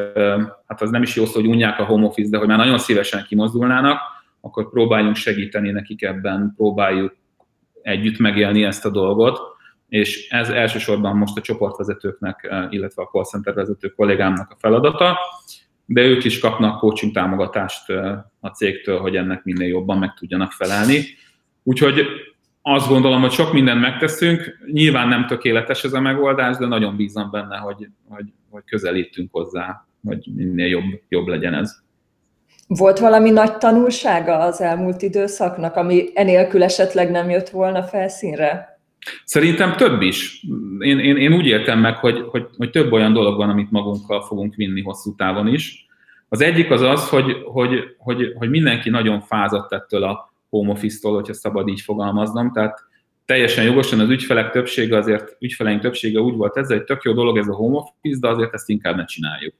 hát 0.66 0.82
az 0.82 0.90
nem 0.90 1.02
is 1.02 1.16
jó 1.16 1.24
szó, 1.24 1.40
hogy 1.40 1.48
unják 1.48 1.78
a 1.78 1.84
home 1.84 2.06
office, 2.06 2.30
de 2.30 2.38
hogy 2.38 2.48
már 2.48 2.58
nagyon 2.58 2.78
szívesen 2.78 3.24
kimozdulnának, 3.28 3.98
akkor 4.40 4.70
próbáljunk 4.70 5.16
segíteni 5.16 5.70
nekik 5.70 6.02
ebben, 6.02 6.52
próbáljuk 6.56 7.16
együtt 7.82 8.18
megélni 8.18 8.64
ezt 8.64 8.84
a 8.84 8.90
dolgot, 8.90 9.38
és 9.88 10.28
ez 10.28 10.48
elsősorban 10.48 11.16
most 11.16 11.36
a 11.36 11.40
csoportvezetőknek, 11.40 12.66
illetve 12.70 13.02
a 13.02 13.06
call 13.06 13.24
center 13.24 13.54
vezető 13.54 13.88
kollégámnak 13.88 14.50
a 14.50 14.56
feladata, 14.58 15.18
de 15.86 16.00
ők 16.00 16.24
is 16.24 16.38
kapnak 16.38 16.78
coaching 16.78 17.12
támogatást 17.12 17.90
a 18.40 18.48
cégtől, 18.48 18.98
hogy 18.98 19.16
ennek 19.16 19.44
minél 19.44 19.68
jobban 19.68 19.98
meg 19.98 20.14
tudjanak 20.14 20.52
felelni. 20.52 21.04
Úgyhogy 21.62 22.06
azt 22.68 22.88
gondolom, 22.88 23.20
hogy 23.20 23.30
sok 23.30 23.52
mindent 23.52 23.80
megteszünk, 23.80 24.58
nyilván 24.72 25.08
nem 25.08 25.26
tökéletes 25.26 25.84
ez 25.84 25.92
a 25.92 26.00
megoldás, 26.00 26.56
de 26.56 26.66
nagyon 26.66 26.96
bízom 26.96 27.30
benne, 27.30 27.56
hogy, 27.56 27.88
hogy, 28.08 28.24
hogy 28.50 28.62
közelítünk 28.64 29.28
hozzá, 29.32 29.86
hogy 30.04 30.26
minél 30.34 30.66
jobb, 30.66 30.84
jobb 31.08 31.26
legyen 31.26 31.54
ez. 31.54 31.76
Volt 32.66 32.98
valami 32.98 33.30
nagy 33.30 33.56
tanulsága 33.56 34.38
az 34.38 34.60
elmúlt 34.60 35.02
időszaknak, 35.02 35.76
ami 35.76 36.04
enélkül 36.14 36.62
esetleg 36.62 37.10
nem 37.10 37.30
jött 37.30 37.48
volna 37.48 37.82
felszínre? 37.82 38.80
Szerintem 39.24 39.76
több 39.76 40.02
is. 40.02 40.44
Én, 40.78 40.98
én, 40.98 41.16
én 41.16 41.32
úgy 41.32 41.46
értem 41.46 41.78
meg, 41.78 41.96
hogy, 41.96 42.24
hogy, 42.28 42.46
hogy 42.56 42.70
több 42.70 42.92
olyan 42.92 43.12
dolog 43.12 43.36
van, 43.36 43.48
amit 43.48 43.70
magunkkal 43.70 44.22
fogunk 44.22 44.54
vinni 44.54 44.82
hosszú 44.82 45.14
távon 45.14 45.46
is. 45.46 45.86
Az 46.28 46.40
egyik 46.40 46.70
az 46.70 46.80
az, 46.80 47.08
hogy, 47.08 47.36
hogy, 47.44 47.94
hogy, 47.98 48.32
hogy 48.38 48.50
mindenki 48.50 48.90
nagyon 48.90 49.20
fázott 49.20 49.72
ettől 49.72 50.02
a 50.02 50.34
home 50.50 50.70
office-tól, 50.70 51.14
hogyha 51.14 51.34
szabad 51.34 51.68
így 51.68 51.80
fogalmaznom. 51.80 52.52
Tehát 52.52 52.84
teljesen 53.24 53.64
jogosan 53.64 54.00
az 54.00 54.08
ügyfelek 54.08 54.50
többsége, 54.50 54.96
azért 54.96 55.36
ügyfeleink 55.40 55.80
többsége 55.80 56.20
úgy 56.20 56.36
volt 56.36 56.56
ez, 56.56 56.70
egy 56.70 56.84
tök 56.84 57.02
jó 57.02 57.12
dolog 57.12 57.38
ez 57.38 57.48
a 57.48 57.54
home 57.54 57.76
office, 57.76 58.20
de 58.20 58.28
azért 58.28 58.54
ezt 58.54 58.68
inkább 58.68 58.96
ne 58.96 59.04
csináljuk. 59.04 59.54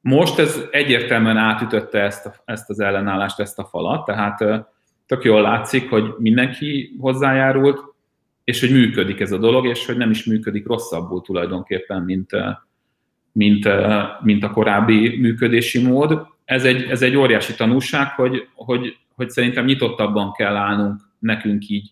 Most 0.00 0.38
ez 0.38 0.62
egyértelműen 0.70 1.36
átütötte 1.36 2.00
ezt, 2.00 2.42
ezt 2.44 2.70
az 2.70 2.80
ellenállást, 2.80 3.40
ezt 3.40 3.58
a 3.58 3.64
falat, 3.64 4.04
tehát 4.04 4.66
tök 5.06 5.24
jól 5.24 5.40
látszik, 5.40 5.90
hogy 5.90 6.14
mindenki 6.18 6.96
hozzájárult, 6.98 7.80
és 8.44 8.60
hogy 8.60 8.70
működik 8.70 9.20
ez 9.20 9.32
a 9.32 9.38
dolog, 9.38 9.66
és 9.66 9.86
hogy 9.86 9.96
nem 9.96 10.10
is 10.10 10.24
működik 10.24 10.66
rosszabbul 10.66 11.22
tulajdonképpen, 11.22 12.02
mint, 12.02 12.30
mint, 13.32 13.68
mint 14.22 14.44
a 14.44 14.50
korábbi 14.50 15.18
működési 15.20 15.82
mód. 15.82 16.26
Ez 16.44 16.64
egy, 16.64 16.82
ez 16.82 17.02
egy 17.02 17.16
óriási 17.16 17.54
tanulság, 17.54 18.08
hogy, 18.08 18.48
hogy, 18.54 18.96
hogy 19.22 19.30
szerintem 19.30 19.64
nyitottabban 19.64 20.32
kell 20.32 20.56
állnunk 20.56 21.00
nekünk 21.18 21.68
így 21.68 21.90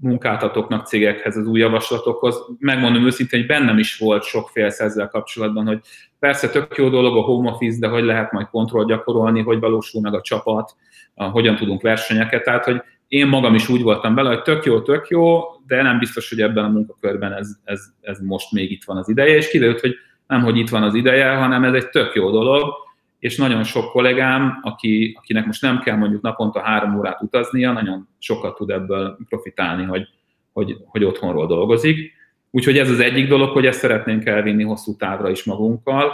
munkáltatóknak, 0.00 0.86
cégekhez, 0.86 1.36
az 1.36 1.46
új 1.46 1.60
javaslatokhoz. 1.60 2.36
Megmondom 2.58 3.04
őszintén, 3.04 3.38
hogy 3.38 3.48
bennem 3.48 3.78
is 3.78 3.98
volt 3.98 4.22
sok 4.22 4.48
félsz 4.48 4.80
ezzel 4.80 5.08
kapcsolatban, 5.08 5.66
hogy 5.66 5.80
persze 6.18 6.48
tök 6.48 6.76
jó 6.76 6.88
dolog 6.88 7.16
a 7.16 7.20
home 7.20 7.50
office, 7.50 7.78
de 7.78 7.88
hogy 7.88 8.04
lehet 8.04 8.32
majd 8.32 8.46
kontroll 8.46 8.84
gyakorolni, 8.84 9.42
hogy 9.42 9.58
valósul 9.58 10.00
meg 10.00 10.14
a 10.14 10.20
csapat, 10.20 10.76
hogyan 11.14 11.56
tudunk 11.56 11.82
versenyeket. 11.82 12.44
Tehát, 12.44 12.64
hogy 12.64 12.82
én 13.08 13.26
magam 13.26 13.54
is 13.54 13.68
úgy 13.68 13.82
voltam 13.82 14.14
bele, 14.14 14.28
hogy 14.28 14.42
tök 14.42 14.64
jó, 14.64 14.80
tök 14.80 15.08
jó, 15.08 15.40
de 15.66 15.82
nem 15.82 15.98
biztos, 15.98 16.28
hogy 16.28 16.40
ebben 16.40 16.64
a 16.64 16.68
munkakörben 16.68 17.32
ez, 17.32 17.56
ez, 17.64 17.80
ez 18.00 18.18
most 18.20 18.52
még 18.52 18.70
itt 18.70 18.84
van 18.84 18.96
az 18.96 19.08
ideje, 19.08 19.36
és 19.36 19.50
kiderült, 19.50 19.80
hogy 19.80 19.94
nem, 20.26 20.42
hogy 20.42 20.56
itt 20.56 20.68
van 20.68 20.82
az 20.82 20.94
ideje, 20.94 21.34
hanem 21.34 21.64
ez 21.64 21.74
egy 21.74 21.88
tök 21.88 22.14
jó 22.14 22.30
dolog, 22.30 22.74
és 23.22 23.36
nagyon 23.36 23.64
sok 23.64 23.90
kollégám, 23.90 24.58
aki, 24.62 25.16
akinek 25.18 25.46
most 25.46 25.62
nem 25.62 25.80
kell 25.80 25.96
mondjuk 25.96 26.22
naponta 26.22 26.60
három 26.60 26.98
órát 26.98 27.22
utaznia, 27.22 27.72
nagyon 27.72 28.08
sokat 28.18 28.56
tud 28.56 28.70
ebből 28.70 29.18
profitálni, 29.28 29.84
hogy, 29.84 30.08
hogy, 30.52 30.76
hogy 30.86 31.04
otthonról 31.04 31.46
dolgozik. 31.46 32.12
Úgyhogy 32.50 32.78
ez 32.78 32.90
az 32.90 33.00
egyik 33.00 33.28
dolog, 33.28 33.50
hogy 33.50 33.66
ezt 33.66 33.78
szeretnénk 33.78 34.26
elvinni 34.26 34.62
hosszú 34.62 34.96
távra 34.96 35.30
is 35.30 35.44
magunkkal. 35.44 36.12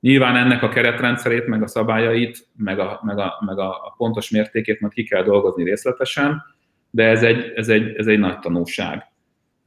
Nyilván 0.00 0.36
ennek 0.36 0.62
a 0.62 0.68
keretrendszerét, 0.68 1.46
meg 1.46 1.62
a 1.62 1.66
szabályait, 1.66 2.46
meg 2.56 2.78
a, 2.78 3.00
meg 3.02 3.18
a, 3.18 3.42
meg 3.46 3.58
a 3.58 3.94
pontos 3.96 4.30
mértékét 4.30 4.80
majd 4.80 4.92
ki 4.92 5.02
kell 5.02 5.22
dolgozni 5.22 5.64
részletesen, 5.64 6.42
de 6.90 7.04
ez 7.04 7.22
egy, 7.22 7.52
ez 7.56 7.68
egy, 7.68 7.94
ez 7.96 8.06
egy 8.06 8.18
nagy 8.18 8.38
tanulság. 8.38 9.06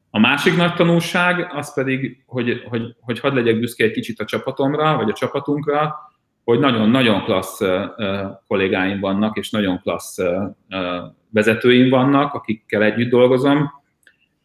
A 0.10 0.20
másik 0.20 0.56
nagy 0.56 0.74
tanulság 0.74 1.48
az 1.54 1.74
pedig, 1.74 2.24
hogy, 2.25 2.62
hogy, 2.70 2.96
hogy 3.00 3.20
hadd 3.20 3.36
legyek 3.36 3.60
büszke 3.60 3.84
egy 3.84 3.92
kicsit 3.92 4.20
a 4.20 4.25
csapatomra, 4.25 4.96
vagy 4.96 5.10
a 5.10 5.13
csapatunkra, 5.13 6.13
hogy 6.46 6.60
nagyon-nagyon 6.60 7.24
klassz 7.24 7.62
kollégáim 8.48 9.00
vannak, 9.00 9.38
és 9.38 9.50
nagyon 9.50 9.80
klassz 9.80 10.18
vezetőim 11.30 11.90
vannak, 11.90 12.34
akikkel 12.34 12.84
együtt 12.84 13.10
dolgozom, 13.10 13.72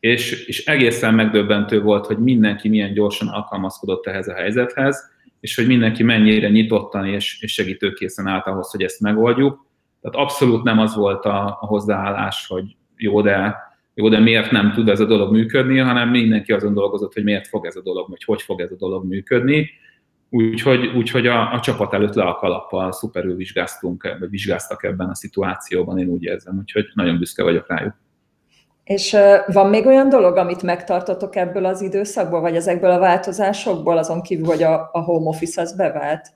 és, 0.01 0.47
és 0.47 0.65
egészen 0.65 1.15
megdöbbentő 1.15 1.83
volt, 1.83 2.07
hogy 2.07 2.19
mindenki 2.19 2.69
milyen 2.69 2.93
gyorsan 2.93 3.29
alkalmazkodott 3.29 4.07
ehhez 4.07 4.29
a 4.29 4.35
helyzethez, 4.35 5.11
és 5.41 5.57
hogy 5.57 5.67
mindenki 5.67 6.03
mennyire 6.03 6.49
nyitottan 6.49 7.07
és, 7.07 7.43
és 7.43 7.53
segítőkészen 7.53 8.27
állt 8.27 8.47
ahhoz, 8.47 8.71
hogy 8.71 8.83
ezt 8.83 9.01
megoldjuk. 9.01 9.67
Tehát 10.01 10.17
abszolút 10.29 10.63
nem 10.63 10.79
az 10.79 10.95
volt 10.95 11.25
a, 11.25 11.59
a 11.61 11.67
hozzáállás, 11.67 12.47
hogy 12.47 12.77
jó, 12.97 13.21
de, 13.21 13.57
jó, 13.95 14.09
de 14.09 14.19
miért 14.19 14.51
nem 14.51 14.73
tud 14.73 14.89
ez 14.89 15.01
a 15.01 15.07
dolog 15.07 15.33
működni, 15.33 15.79
hanem 15.79 16.09
mindenki 16.09 16.53
azon 16.53 16.75
dolgozott, 16.75 17.15
hogy 17.15 17.25
miért 17.25 17.47
fog 17.47 17.67
ez 17.67 17.77
a 17.77 17.83
dolog, 17.83 18.09
vagy 18.09 18.25
hogy 18.25 18.43
fog 18.43 18.61
ez 18.61 18.71
a 18.71 18.77
dolog 18.77 19.05
működni 19.05 19.71
Úgyhogy, 20.31 20.87
úgyhogy 20.87 21.27
a, 21.27 21.53
a 21.53 21.61
csapat 21.61 21.95
előtt 21.95 22.15
le 22.15 22.25
a 22.25 22.35
kalappal 22.35 22.93
szuperül 22.93 23.37
vizsgáztunk, 23.37 24.17
vagy 24.19 24.31
vizsgáztak 24.31 24.83
ebben 24.83 25.09
a 25.09 25.15
szituációban, 25.15 25.99
én 25.99 26.09
úgy 26.09 26.23
érzem, 26.23 26.59
úgyhogy 26.59 26.87
nagyon 26.95 27.19
büszke 27.19 27.43
vagyok 27.43 27.69
rájuk. 27.69 27.95
És 28.85 29.17
van 29.47 29.69
még 29.69 29.87
olyan 29.87 30.09
dolog, 30.09 30.37
amit 30.37 30.63
megtartotok 30.63 31.37
ebből 31.37 31.65
az 31.65 31.81
időszakból, 31.81 32.41
vagy 32.41 32.57
ezekből 32.57 32.91
a 32.91 32.99
változásokból, 32.99 33.99
azon 33.99 34.23
kívül, 34.23 34.47
hogy 34.47 34.63
a, 34.63 34.91
a 34.93 35.01
home 35.01 35.29
office 35.29 35.61
az 35.61 35.77
bevált? 35.77 36.27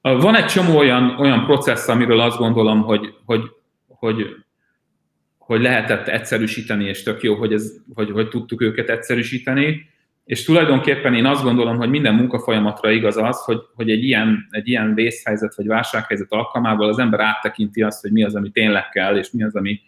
Van 0.00 0.36
egy 0.36 0.46
csomó 0.46 0.76
olyan, 0.76 1.16
olyan 1.18 1.44
processz, 1.44 1.88
amiről 1.88 2.20
azt 2.20 2.38
gondolom, 2.38 2.82
hogy, 2.82 3.14
hogy, 3.24 3.40
hogy, 3.88 4.26
hogy 5.38 5.60
lehetett 5.60 6.08
egyszerűsíteni, 6.08 6.84
és 6.84 7.02
tök 7.02 7.22
jó, 7.22 7.34
hogy, 7.34 7.52
ez, 7.52 7.72
hogy, 7.94 8.10
hogy 8.10 8.28
tudtuk 8.28 8.62
őket 8.62 8.88
egyszerűsíteni. 8.88 9.92
És 10.24 10.44
tulajdonképpen 10.44 11.14
én 11.14 11.26
azt 11.26 11.42
gondolom, 11.42 11.76
hogy 11.76 11.90
minden 11.90 12.14
munkafolyamatra 12.14 12.90
igaz 12.90 13.16
az, 13.16 13.44
hogy, 13.44 13.60
hogy 13.74 13.90
egy, 13.90 14.04
ilyen, 14.04 14.46
egy 14.50 14.68
ilyen 14.68 14.94
vészhelyzet 14.94 15.54
vagy 15.54 15.66
válsághelyzet 15.66 16.32
alkalmával 16.32 16.88
az 16.88 16.98
ember 16.98 17.20
áttekinti 17.20 17.82
azt, 17.82 18.00
hogy 18.00 18.12
mi 18.12 18.24
az, 18.24 18.34
ami 18.34 18.50
tényleg 18.50 18.88
kell, 18.88 19.16
és 19.16 19.30
mi 19.30 19.42
az, 19.42 19.54
ami, 19.54 19.80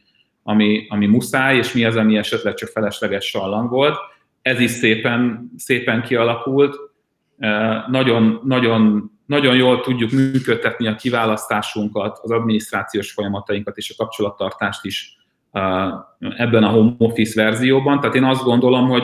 ami, 0.43 0.87
ami 0.89 1.07
muszáj, 1.07 1.57
és 1.57 1.73
mi 1.73 1.85
az, 1.85 1.97
ami 1.97 2.17
esetleg 2.17 2.55
csak 2.55 2.69
felesleges 2.69 3.25
sallang 3.25 3.71
volt. 3.71 3.97
Ez 4.43 4.61
is 4.61 4.71
szépen, 4.71 5.51
szépen 5.57 6.03
kialakult. 6.03 6.77
Nagyon, 7.89 8.41
nagyon, 8.45 9.11
nagyon 9.27 9.57
jól 9.57 9.81
tudjuk 9.81 10.11
működtetni 10.11 10.87
a 10.87 10.95
kiválasztásunkat, 10.95 12.19
az 12.23 12.31
adminisztrációs 12.31 13.13
folyamatainkat 13.13 13.77
és 13.77 13.91
a 13.91 14.03
kapcsolattartást 14.05 14.85
is 14.85 15.17
ebben 16.19 16.65
a 16.65 16.69
home 16.69 16.95
office 16.99 17.43
verzióban. 17.43 18.01
Tehát 18.01 18.17
én 18.17 18.25
azt 18.25 18.45
gondolom, 18.45 18.89
hogy 18.89 19.03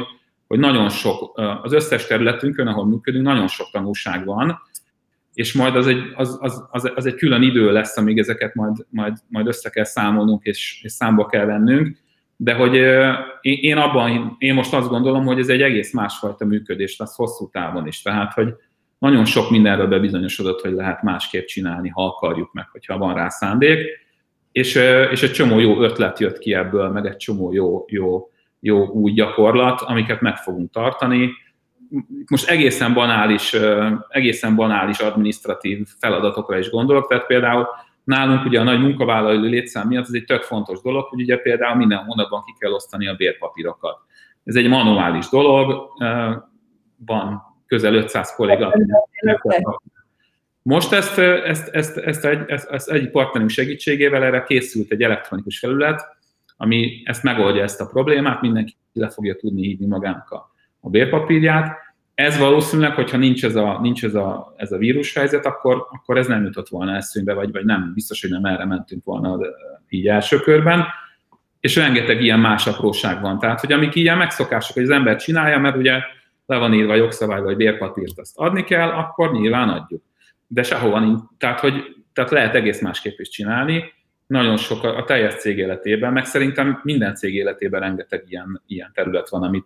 hogy 0.53 0.61
nagyon 0.61 0.89
sok, 0.89 1.41
az 1.63 1.73
összes 1.73 2.07
területünkön, 2.07 2.67
ahol 2.67 2.87
működünk, 2.87 3.25
nagyon 3.25 3.49
sok 3.49 3.71
tanulság 3.71 4.25
van, 4.25 4.59
és 5.35 5.53
majd 5.53 5.77
az 5.77 5.87
egy, 5.87 6.03
az, 6.15 6.39
az, 6.41 6.65
az, 6.71 6.93
az 6.95 7.07
egy 7.07 7.15
külön 7.15 7.43
idő 7.43 7.73
lesz, 7.73 7.97
amíg 7.97 8.19
ezeket 8.19 8.55
majd, 8.55 8.77
majd, 8.89 9.17
majd 9.29 9.47
össze 9.47 9.71
kell 9.71 9.85
számolnunk, 9.85 10.45
és, 10.45 10.81
és 10.83 10.93
számba 10.93 11.27
kell 11.27 11.45
vennünk, 11.45 11.97
de 12.37 12.55
hogy 12.55 12.75
én 13.41 13.77
abban, 13.77 14.37
én 14.39 14.55
most 14.55 14.75
azt 14.75 14.89
gondolom, 14.89 15.25
hogy 15.25 15.39
ez 15.39 15.49
egy 15.49 15.63
egész 15.63 15.93
másfajta 15.93 16.45
működés 16.45 16.97
lesz 16.97 17.17
hosszú 17.17 17.49
távon 17.51 17.87
is, 17.87 18.03
tehát, 18.03 18.33
hogy 18.33 18.55
nagyon 18.99 19.25
sok 19.25 19.51
mindenről 19.51 19.87
bebizonyosodott, 19.87 20.61
hogy 20.61 20.73
lehet 20.73 21.03
másképp 21.03 21.45
csinálni, 21.45 21.89
ha 21.89 22.05
akarjuk 22.05 22.53
meg, 22.53 22.69
hogyha 22.73 22.99
van 22.99 23.15
rá 23.15 23.29
szándék, 23.29 23.87
és, 24.53 24.75
és 25.11 25.23
egy 25.23 25.33
csomó 25.33 25.59
jó 25.59 25.83
ötlet 25.83 26.21
jött 26.21 26.39
ki 26.39 26.55
ebből, 26.55 26.89
meg 26.89 27.07
egy 27.07 27.17
csomó 27.17 27.53
jó, 27.53 27.85
jó 27.89 28.31
jó 28.65 28.89
új 28.89 29.13
gyakorlat, 29.13 29.81
amiket 29.81 30.21
meg 30.21 30.37
fogunk 30.37 30.71
tartani. 30.71 31.31
Most 32.31 32.49
egészen 32.49 32.95
banális, 32.95 33.57
egészen 34.09 34.55
banális 34.55 34.99
administratív 34.99 35.87
feladatokra 35.99 36.59
is 36.59 36.71
gondolok, 36.71 37.09
tehát 37.09 37.27
például 37.27 37.69
nálunk 38.05 38.45
ugye 38.45 38.61
a 38.61 38.63
nagy 38.63 38.81
munkavállalói 38.81 39.49
létszám 39.49 39.89
miatt 39.89 40.05
ez 40.05 40.15
egy 40.15 40.25
tök 40.25 40.43
fontos 40.43 40.81
dolog, 40.81 41.05
hogy 41.05 41.21
ugye 41.21 41.37
például 41.37 41.77
minden 41.77 41.99
hónapban 41.99 42.43
ki 42.45 42.55
kell 42.59 42.73
osztani 42.73 43.09
a 43.09 43.15
bérpapírokat. 43.15 43.99
Ez 44.45 44.55
egy 44.55 44.69
manuális 44.69 45.29
dolog, 45.29 45.89
van 47.07 47.43
közel 47.67 47.95
500 47.95 48.35
kolléga. 48.35 48.75
Most 50.63 50.93
ezt, 50.93 51.19
ezt, 51.19 51.69
ezt, 51.69 51.97
ezt, 51.97 52.25
egy, 52.25 52.51
ezt, 52.51 52.71
ezt 52.71 52.91
egy 52.91 53.11
partnerünk 53.11 53.51
segítségével 53.51 54.25
erre 54.25 54.43
készült 54.43 54.91
egy 54.91 55.03
elektronikus 55.03 55.59
felület, 55.59 56.21
ami 56.63 57.03
ezt 57.05 57.23
megoldja 57.23 57.63
ezt 57.63 57.81
a 57.81 57.87
problémát, 57.87 58.41
mindenki 58.41 58.75
le 58.93 59.09
fogja 59.09 59.37
tudni 59.37 59.63
hívni 59.63 59.87
magának 59.87 60.31
a, 60.31 60.51
a 60.81 60.89
bérpapírját. 60.91 61.77
Ez 62.15 62.39
valószínűleg, 62.39 62.95
hogyha 62.95 63.17
nincs 63.17 63.45
ez 63.45 63.57
a, 63.57 63.79
nincs 63.81 64.05
ez 64.05 64.15
a, 64.15 64.55
ez 64.57 64.73
a 64.73 64.77
vírushelyzet, 64.77 65.47
akkor, 65.47 65.87
akkor 65.91 66.19
ez 66.19 66.27
nem 66.27 66.45
jutott 66.45 66.69
volna 66.69 66.95
eszünkbe, 66.95 67.35
vagy, 67.35 67.53
vagy 67.53 67.65
nem, 67.65 67.93
biztos, 67.95 68.21
hogy 68.21 68.31
nem 68.31 68.45
erre 68.45 68.65
mentünk 68.65 69.05
volna 69.05 69.39
így 69.89 70.09
első 70.09 70.39
körben. 70.39 70.85
És 71.61 71.77
rengeteg 71.77 72.23
ilyen 72.23 72.41
más 72.41 72.67
apróság 72.67 73.21
van. 73.21 73.39
Tehát, 73.39 73.61
hogy 73.61 73.73
amik 73.73 73.95
ilyen 73.95 74.17
megszokások, 74.17 74.75
hogy 74.75 74.83
az 74.83 74.91
ember 74.91 75.17
csinálja, 75.17 75.59
mert 75.59 75.77
ugye 75.77 76.01
le 76.47 76.57
van 76.57 76.75
írva 76.75 76.95
jogszabály, 76.95 77.43
vagy 77.43 77.57
bérpapírt 77.57 78.19
azt 78.19 78.39
adni 78.39 78.65
kell, 78.65 78.89
akkor 78.89 79.33
nyilván 79.33 79.69
adjuk. 79.69 80.03
De 80.47 80.63
sehova 80.63 80.99
nincs. 80.99 81.21
Tehát, 81.39 81.61
hogy, 81.61 81.97
tehát 82.13 82.31
lehet 82.31 82.55
egész 82.55 82.81
másképp 82.81 83.19
is 83.19 83.29
csinálni. 83.29 83.85
Nagyon 84.33 84.57
sok 84.57 84.85
a, 84.85 85.05
teljes 85.05 85.35
cég 85.35 85.59
életében, 85.59 86.13
meg 86.13 86.25
szerintem 86.25 86.81
minden 86.83 87.15
cég 87.15 87.35
életében 87.35 87.81
rengeteg 87.81 88.25
ilyen, 88.29 88.63
ilyen 88.67 88.91
terület 88.95 89.29
van, 89.29 89.43
amit, 89.43 89.65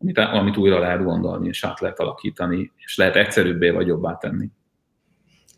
amit, 0.00 0.18
amit 0.18 0.56
újra 0.56 0.78
lehet 0.78 1.04
gondolni, 1.04 1.48
és 1.48 1.64
át 1.64 1.80
lehet 1.80 1.98
alakítani, 1.98 2.72
és 2.76 2.96
lehet 2.96 3.16
egyszerűbbé 3.16 3.70
vagy 3.70 3.86
jobbá 3.86 4.16
tenni. 4.16 4.48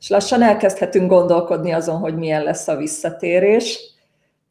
És 0.00 0.08
lassan 0.08 0.42
elkezdhetünk 0.42 1.10
gondolkodni 1.10 1.72
azon, 1.72 1.98
hogy 1.98 2.14
milyen 2.14 2.42
lesz 2.42 2.68
a 2.68 2.76
visszatérés. 2.76 3.78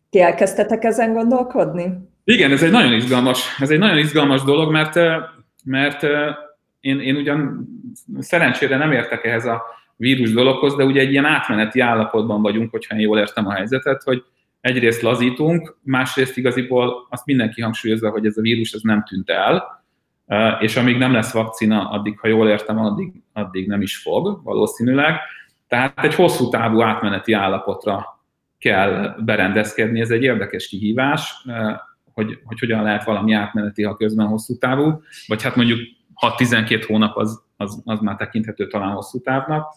Ti 0.10 0.22
elkezdtetek 0.22 0.84
ezen 0.84 1.14
gondolkodni? 1.14 2.10
Igen, 2.24 2.52
ez 2.52 2.64
egy 2.64 2.72
nagyon 2.72 2.94
izgalmas, 2.94 3.60
ez 3.60 3.70
egy 3.70 3.80
nagyon 3.80 3.98
izgalmas 3.98 4.44
dolog, 4.44 4.72
mert, 4.72 5.00
mert 5.64 6.04
én, 6.80 7.00
én 7.00 7.16
ugyan 7.16 7.68
szerencsére 8.20 8.78
nem 8.78 8.92
értek 8.92 9.26
ehhez 9.26 9.46
a 9.46 9.64
vírus 10.00 10.32
dologhoz, 10.32 10.76
de 10.76 10.84
ugye 10.84 11.02
egy 11.02 11.12
ilyen 11.12 11.26
átmeneti 11.26 11.80
állapotban 11.80 12.42
vagyunk, 12.42 12.72
hogyha 12.72 12.96
én 12.96 13.02
jól 13.02 13.18
értem 13.18 13.48
a 13.48 13.54
helyzetet, 13.54 14.04
hogy 14.04 14.24
egyrészt 14.62 15.02
lazítunk, 15.02 15.78
másrészt 15.84 16.38
igaziból 16.38 17.08
azt 17.10 17.26
mindenki 17.26 17.62
hangsúlyozza, 17.62 18.10
hogy 18.10 18.26
ez 18.26 18.38
a 18.38 18.42
vírus 18.42 18.72
ez 18.72 18.82
nem 18.82 19.04
tűnt 19.04 19.30
el, 19.30 19.84
és 20.60 20.76
amíg 20.76 20.98
nem 20.98 21.14
lesz 21.14 21.34
vakcina, 21.34 21.90
addig, 21.90 22.20
ha 22.20 22.28
jól 22.28 22.50
értem, 22.50 22.80
addig, 22.80 23.12
addig 23.34 23.68
nem 23.68 23.82
is 23.82 23.98
fog 23.98 24.44
valószínűleg. 24.44 25.20
Tehát 25.68 26.04
egy 26.04 26.16
hosszú 26.16 26.50
távú 26.50 26.82
átmeneti 26.82 27.34
állapotra 27.34 28.22
kell 28.58 29.16
berendezkedni, 29.26 30.00
ez 30.00 30.12
egy 30.12 30.24
érdekes 30.24 30.68
kihívás, 30.68 31.46
hogy, 32.14 32.40
hogy 32.44 32.60
hogyan 32.60 32.84
lehet 32.84 33.04
valami 33.04 33.34
átmeneti, 33.34 33.84
ha 33.84 33.96
közben 33.96 34.28
hosszú 34.28 34.58
távú, 34.58 35.02
vagy 35.28 35.44
hát 35.44 35.56
mondjuk 35.56 35.80
6-12 36.38 36.84
hónap 36.88 37.18
az, 37.18 37.48
az, 37.60 37.82
az 37.86 38.00
már 38.00 38.16
tekinthető 38.16 38.68
talán 38.68 38.92
hosszú 38.92 39.22
távnak. 39.22 39.74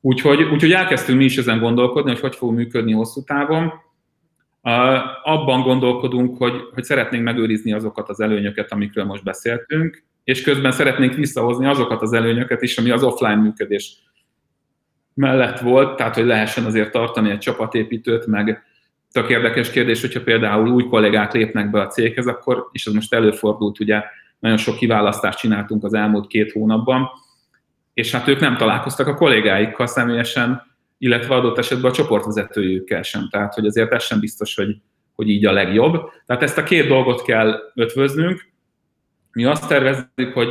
Úgyhogy, 0.00 0.42
úgyhogy 0.42 0.72
elkezdtünk 0.72 1.18
mi 1.18 1.24
is 1.24 1.36
ezen 1.36 1.58
gondolkodni, 1.58 2.10
hogy 2.10 2.20
hogy 2.20 2.34
fog 2.34 2.54
működni 2.54 2.92
hosszú 2.92 3.24
távon. 3.24 3.72
Abban 5.22 5.62
gondolkodunk, 5.62 6.36
hogy, 6.38 6.52
hogy 6.74 6.84
szeretnénk 6.84 7.24
megőrizni 7.24 7.72
azokat 7.72 8.08
az 8.08 8.20
előnyöket, 8.20 8.72
amikről 8.72 9.04
most 9.04 9.24
beszéltünk, 9.24 10.04
és 10.24 10.42
közben 10.42 10.72
szeretnénk 10.72 11.14
visszahozni 11.14 11.66
azokat 11.66 12.02
az 12.02 12.12
előnyöket 12.12 12.62
is, 12.62 12.78
ami 12.78 12.90
az 12.90 13.02
offline 13.02 13.34
működés 13.34 13.96
mellett 15.14 15.60
volt, 15.60 15.96
tehát 15.96 16.14
hogy 16.14 16.26
lehessen 16.26 16.64
azért 16.64 16.90
tartani 16.90 17.30
egy 17.30 17.38
csapatépítőt, 17.38 18.26
meg 18.26 18.62
tök 19.12 19.30
érdekes 19.30 19.70
kérdés, 19.70 20.00
hogyha 20.00 20.22
például 20.22 20.68
új 20.68 20.84
kollégák 20.84 21.32
lépnek 21.32 21.70
be 21.70 21.80
a 21.80 21.86
céghez, 21.86 22.26
akkor, 22.26 22.68
és 22.72 22.86
ez 22.86 22.92
most 22.92 23.14
előfordult, 23.14 23.80
ugye 23.80 24.02
nagyon 24.40 24.56
sok 24.56 24.76
kiválasztást 24.76 25.38
csináltunk 25.38 25.84
az 25.84 25.94
elmúlt 25.94 26.26
két 26.26 26.52
hónapban, 26.52 27.08
és 27.94 28.12
hát 28.12 28.28
ők 28.28 28.40
nem 28.40 28.56
találkoztak 28.56 29.06
a 29.06 29.14
kollégáikkal 29.14 29.86
személyesen, 29.86 30.62
illetve 30.98 31.34
adott 31.34 31.58
esetben 31.58 31.90
a 31.90 31.94
csoportvezetőjükkel 31.94 33.02
sem. 33.02 33.28
Tehát, 33.30 33.54
hogy 33.54 33.66
azért 33.66 33.92
ez 33.92 34.02
sem 34.02 34.20
biztos, 34.20 34.54
hogy, 34.54 34.76
hogy 35.14 35.28
így 35.28 35.46
a 35.46 35.52
legjobb. 35.52 36.10
Tehát 36.26 36.42
ezt 36.42 36.58
a 36.58 36.62
két 36.62 36.88
dolgot 36.88 37.22
kell 37.22 37.58
ötvöznünk. 37.74 38.48
Mi 39.32 39.44
azt 39.44 39.68
tervezzük, 39.68 40.32
hogy 40.34 40.48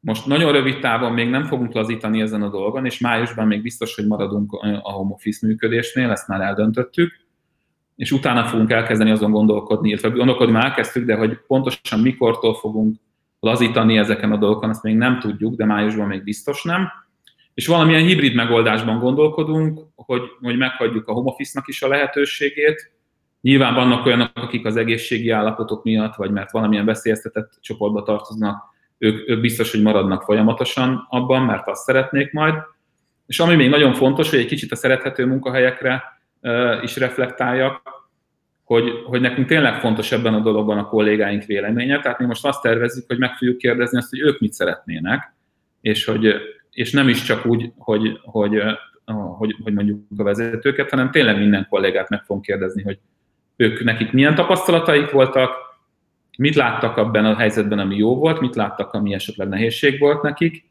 most 0.00 0.26
nagyon 0.26 0.52
rövid 0.52 0.80
távon 0.80 1.12
még 1.12 1.28
nem 1.28 1.44
fogunk 1.44 1.72
lazítani 1.72 2.20
ezen 2.20 2.42
a 2.42 2.48
dolgon, 2.48 2.84
és 2.84 2.98
májusban 2.98 3.46
még 3.46 3.62
biztos, 3.62 3.94
hogy 3.94 4.06
maradunk 4.06 4.52
a 4.82 4.92
home 4.92 5.12
office 5.12 5.46
működésnél, 5.46 6.10
ezt 6.10 6.28
már 6.28 6.40
eldöntöttük, 6.40 7.12
és 7.96 8.12
utána 8.12 8.44
fogunk 8.44 8.70
elkezdeni 8.70 9.10
azon 9.10 9.30
gondolkodni, 9.30 9.88
illetve 9.88 10.08
gondolkodni 10.08 10.52
már 10.52 10.64
elkezdtük, 10.64 11.06
de 11.06 11.14
hogy 11.14 11.38
pontosan 11.46 12.00
mikortól 12.00 12.54
fogunk 12.54 12.96
lazítani 13.40 13.98
ezeken 13.98 14.32
a 14.32 14.36
dolgokon, 14.36 14.70
azt 14.70 14.82
még 14.82 14.96
nem 14.96 15.18
tudjuk, 15.18 15.54
de 15.54 15.64
májusban 15.64 16.06
még 16.06 16.22
biztos 16.22 16.62
nem. 16.62 16.88
És 17.54 17.66
valamilyen 17.66 18.06
hibrid 18.06 18.34
megoldásban 18.34 18.98
gondolkodunk, 18.98 19.80
hogy, 19.94 20.22
hogy 20.40 20.56
meghagyjuk 20.56 21.08
a 21.08 21.12
home 21.12 21.30
office-nak 21.30 21.68
is 21.68 21.82
a 21.82 21.88
lehetőségét. 21.88 22.92
Nyilván 23.40 23.74
vannak 23.74 24.06
olyanok, 24.06 24.30
akik 24.34 24.66
az 24.66 24.76
egészségi 24.76 25.30
állapotok 25.30 25.84
miatt, 25.84 26.14
vagy 26.14 26.30
mert 26.30 26.50
valamilyen 26.50 26.84
veszélyeztetett 26.84 27.52
csoportba 27.60 28.02
tartoznak, 28.02 28.76
ők, 28.98 29.28
ők 29.28 29.40
biztos, 29.40 29.70
hogy 29.70 29.82
maradnak 29.82 30.22
folyamatosan 30.22 31.06
abban, 31.08 31.42
mert 31.42 31.68
azt 31.68 31.84
szeretnék 31.84 32.32
majd. 32.32 32.54
És 33.26 33.40
ami 33.40 33.54
még 33.54 33.68
nagyon 33.68 33.94
fontos, 33.94 34.30
hogy 34.30 34.38
egy 34.38 34.46
kicsit 34.46 34.72
a 34.72 34.76
szerethető 34.76 35.26
munkahelyekre 35.26 36.02
is 36.82 36.96
reflektáljak, 36.96 37.82
hogy, 38.68 39.02
hogy 39.04 39.20
nekünk 39.20 39.46
tényleg 39.46 39.80
fontos 39.80 40.12
ebben 40.12 40.34
a 40.34 40.40
dologban 40.40 40.78
a 40.78 40.88
kollégáink 40.88 41.44
véleménye, 41.44 42.00
tehát 42.00 42.18
mi 42.18 42.26
most 42.26 42.46
azt 42.46 42.62
tervezzük, 42.62 43.04
hogy 43.06 43.18
meg 43.18 43.34
fogjuk 43.34 43.58
kérdezni 43.58 43.98
azt, 43.98 44.10
hogy 44.10 44.20
ők 44.20 44.40
mit 44.40 44.52
szeretnének, 44.52 45.34
és, 45.80 46.04
hogy, 46.04 46.34
és 46.70 46.92
nem 46.92 47.08
is 47.08 47.22
csak 47.22 47.46
úgy, 47.46 47.72
hogy, 47.76 48.20
hogy, 48.22 48.62
hogy, 49.36 49.56
hogy 49.62 49.72
mondjuk 49.72 50.00
a 50.16 50.22
vezetőket, 50.22 50.90
hanem 50.90 51.10
tényleg 51.10 51.38
minden 51.38 51.66
kollégát 51.70 52.08
meg 52.08 52.22
fogunk 52.22 52.44
kérdezni, 52.44 52.82
hogy 52.82 52.98
ők 53.56 53.84
nekik 53.84 54.12
milyen 54.12 54.34
tapasztalataik 54.34 55.10
voltak, 55.10 55.50
mit 56.38 56.54
láttak 56.54 56.96
abban 56.96 57.24
a 57.24 57.36
helyzetben, 57.36 57.78
ami 57.78 57.96
jó 57.96 58.16
volt, 58.16 58.40
mit 58.40 58.54
láttak, 58.54 58.92
ami 58.92 59.14
esetleg 59.14 59.48
nehézség 59.48 59.98
volt 59.98 60.22
nekik, 60.22 60.64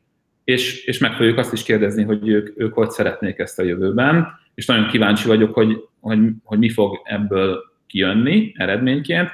és, 0.44 0.86
és 0.86 0.98
meg 0.98 1.14
fogjuk 1.14 1.38
azt 1.38 1.54
is 1.54 1.64
kérdezni, 1.64 2.04
hogy 2.04 2.28
ők, 2.28 2.60
ők 2.60 2.74
hogy 2.74 2.90
szeretnék 2.90 3.40
ezt 3.40 3.60
a 3.60 3.64
jövőben, 3.64 4.28
és 4.56 4.66
nagyon 4.66 4.88
kíváncsi 4.88 5.28
vagyok, 5.28 5.54
hogy, 5.54 5.84
hogy, 6.00 6.20
hogy 6.44 6.58
mi 6.58 6.70
fog 6.70 7.02
ebből 7.04 7.76
kijönni 7.88 8.54
eredményként, 8.56 9.30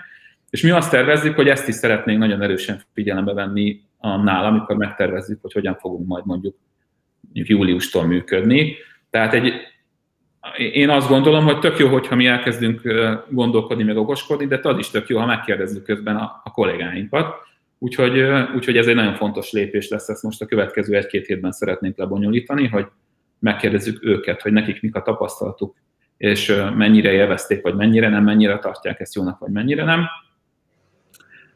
és 0.50 0.62
mi 0.62 0.70
azt 0.70 0.92
tervezzük, 0.92 1.36
hogy 1.36 1.48
ezt 1.48 1.68
is 1.68 1.76
szeretnénk 1.76 2.20
nagyon 2.20 2.42
erősen 2.42 2.82
figyelembe 2.94 3.34
venni 3.34 3.82
annál, 3.98 4.46
amikor 4.46 4.76
megtervezzük, 4.76 5.42
hogy 5.42 5.54
hogyan 5.54 5.76
fogunk 5.76 6.08
majd 6.08 6.26
mondjuk, 6.26 6.56
júliustól 7.34 8.06
működni. 8.06 8.76
Tehát 9.10 9.34
egy, 9.34 9.54
én 10.58 10.90
azt 10.90 11.08
gondolom, 11.08 11.44
hogy 11.44 11.60
tök 11.60 11.78
jó, 11.78 11.88
hogyha 11.88 12.16
mi 12.16 12.26
elkezdünk 12.26 12.82
gondolkodni, 13.30 13.84
meg 13.84 13.98
okoskodni, 13.98 14.46
de 14.46 14.60
az 14.64 14.78
is 14.78 14.90
tök 14.90 15.08
jó, 15.08 15.20
ha 15.20 15.26
megkérdezzük 15.26 15.84
közben 15.84 16.16
a, 16.16 16.42
a 16.44 16.52
kollégáinkat. 16.52 17.36
Úgyhogy, 17.80 18.22
úgyhogy 18.56 18.78
ez 18.78 18.88
egy 18.88 18.96
nagyon 18.96 19.16
fontos 19.16 19.52
lépés 19.52 19.90
lesz, 19.90 20.08
ezt 20.08 20.24
most 20.24 20.42
a 20.42 20.46
következő 20.46 20.96
egy-két 20.96 21.26
hétben 21.26 21.52
szeretnénk 21.52 21.98
lebonyolítani, 21.98 22.68
hogy 22.68 22.86
megkérdezzük 23.40 24.06
őket, 24.06 24.42
hogy 24.42 24.52
nekik 24.52 24.82
mik 24.82 24.96
a 24.96 25.02
tapasztalatuk 25.02 25.76
és 26.18 26.62
mennyire 26.76 27.12
élvezték, 27.12 27.62
vagy 27.62 27.76
mennyire 27.76 28.10
nem, 28.10 28.24
mennyire 28.24 28.60
tartják 28.60 29.00
ezt 29.00 29.16
jónak, 29.16 29.40
vagy 29.40 29.52
mennyire 29.52 29.84
nem. 29.84 30.06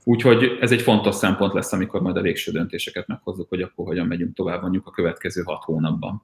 Úgyhogy 0.04 0.58
ez 0.62 0.72
egy 0.72 0.82
fontos 0.82 1.16
szempont 1.16 1.54
lesz, 1.54 1.74
amikor 1.74 2.02
majd 2.02 2.18
a 2.18 2.22
végső 2.22 2.52
döntéseket 2.52 3.08
meghozzuk, 3.08 3.50
hogy 3.50 3.62
akkor 3.62 3.86
hogyan 3.86 4.08
megyünk 4.08 4.36
tovább 4.36 4.62
mondjuk 4.62 4.88
a 4.88 4.92
következő 4.92 5.42
hat 5.42 5.64
hónapban. 5.64 6.24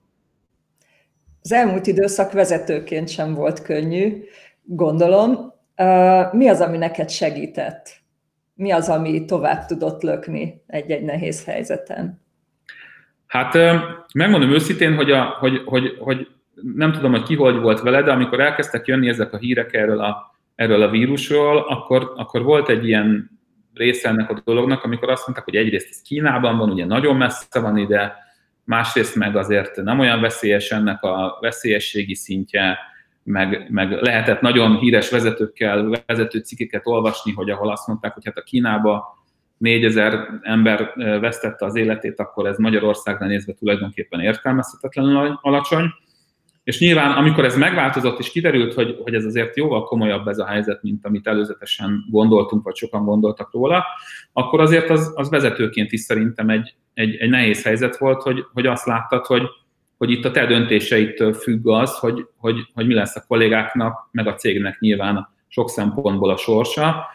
Az 1.42 1.52
elmúlt 1.52 1.88
időszak 1.88 2.32
vezetőként 2.32 3.10
sem 3.10 3.34
volt 3.34 3.62
könnyű, 3.62 4.24
gondolom. 4.64 5.54
Mi 6.32 6.48
az, 6.48 6.62
ami 6.62 6.78
neked 6.78 7.10
segített? 7.10 8.02
Mi 8.54 8.72
az, 8.72 8.90
ami 8.90 9.26
tovább 9.26 9.66
tudott 9.66 10.02
lökni 10.02 10.64
egy-egy 10.68 11.04
nehéz 11.04 11.46
helyzeten? 11.46 12.22
Hát 13.28 13.54
megmondom 14.14 14.52
őszintén, 14.52 14.96
hogy, 14.96 15.12
a, 15.12 15.24
hogy, 15.24 15.62
hogy, 15.66 15.98
hogy 16.00 16.28
nem 16.76 16.92
tudom, 16.92 17.12
hogy 17.12 17.24
ki 17.24 17.36
hogy 17.36 17.56
volt 17.56 17.82
vele, 17.82 18.02
de 18.02 18.12
amikor 18.12 18.40
elkezdtek 18.40 18.88
jönni 18.88 19.10
ezek 19.10 19.34
a 19.34 19.38
hírek 19.38 19.74
erről 19.74 20.00
a, 20.00 20.36
erről 20.56 20.82
a 20.82 20.90
vírusról, 20.90 21.58
akkor, 21.58 22.14
akkor 22.16 22.44
volt 22.44 22.70
egy 22.70 22.88
ilyen 22.88 23.32
része 23.74 24.10
ennek 24.10 24.30
a 24.30 24.42
dolognak, 24.46 24.84
amikor 24.84 25.10
azt 25.10 25.26
mondták, 25.26 25.46
hogy 25.46 25.56
egyrészt 25.56 25.88
ez 25.90 26.02
Kínában 26.02 26.58
van, 26.58 26.70
ugye 26.70 26.86
nagyon 26.86 27.16
messze 27.16 27.60
van 27.60 27.78
ide, 27.78 28.16
másrészt 28.64 29.16
meg 29.16 29.36
azért 29.36 29.76
nem 29.76 30.00
olyan 30.00 30.22
veszélyes 30.22 30.72
ennek 30.72 31.04
a 31.04 31.38
veszélyességi 31.42 32.16
szintje, 32.16 32.78
meg, 33.24 33.68
meg 33.70 33.92
lehetett 33.92 34.42
nagyon 34.42 34.78
híres 34.78 35.10
vezetőkkel 35.10 36.04
vezető 36.06 36.40
cikkeket 36.40 36.88
olvasni, 36.88 37.32
hogy 37.32 37.50
ahol 37.50 37.72
azt 37.72 37.88
mondták, 37.88 38.14
hogy 38.14 38.26
hát 38.26 38.38
a 38.38 38.42
Kínába 38.42 39.24
4000 39.58 40.40
ember 40.42 40.94
vesztette 40.96 41.66
az 41.66 41.76
életét, 41.76 42.20
akkor 42.20 42.48
ez 42.48 42.58
Magyarországra 42.58 43.26
nézve 43.26 43.54
tulajdonképpen 43.54 44.20
értelmezhetetlenül 44.20 45.40
alacsony. 45.42 45.94
És 46.64 46.80
nyilván, 46.80 47.12
amikor 47.12 47.46
ez 47.46 47.58
megváltozott, 47.58 48.20
és 48.20 48.32
kiderült, 48.32 48.74
hogy, 48.74 48.98
hogy 49.04 49.14
ez 49.14 49.26
azért 49.26 49.58
jóval 49.58 49.84
komolyabb 49.84 50.28
ez 50.28 50.38
a 50.38 50.46
helyzet, 50.46 50.84
mint 50.84 51.06
amit 51.06 51.28
előzetesen 51.28 52.06
gondoltunk, 52.10 52.64
vagy 52.64 52.76
sokan 52.76 53.06
gondoltak 53.06 53.54
róla, 53.54 53.86
akkor 54.34 54.60
azért 54.60 54.90
az, 54.90 55.12
az 55.16 55.30
vezetőként 55.30 55.92
is 55.92 56.00
szerintem 56.00 56.50
egy, 56.50 56.76
egy, 56.94 57.16
egy 57.16 57.30
nehéz 57.30 57.64
helyzet 57.64 57.98
volt, 57.98 58.22
hogy, 58.22 58.46
hogy 58.54 58.66
azt 58.66 58.86
láttad, 58.86 59.26
hogy, 59.26 59.44
hogy 59.98 60.12
itt 60.12 60.26
a 60.26 60.32
te 60.32 60.46
döntéseitől 60.46 61.34
függ 61.34 61.68
az, 61.68 61.98
hogy, 61.98 62.26
hogy, 62.38 62.56
hogy 62.74 62.88
mi 62.88 62.94
lesz 62.94 63.16
a 63.16 63.26
kollégáknak, 63.28 64.10
meg 64.12 64.28
a 64.28 64.36
cégnek 64.36 64.80
nyilván 64.80 65.30
sok 65.48 65.70
szempontból 65.70 66.30
a 66.30 66.38
sorsa. 66.38 67.06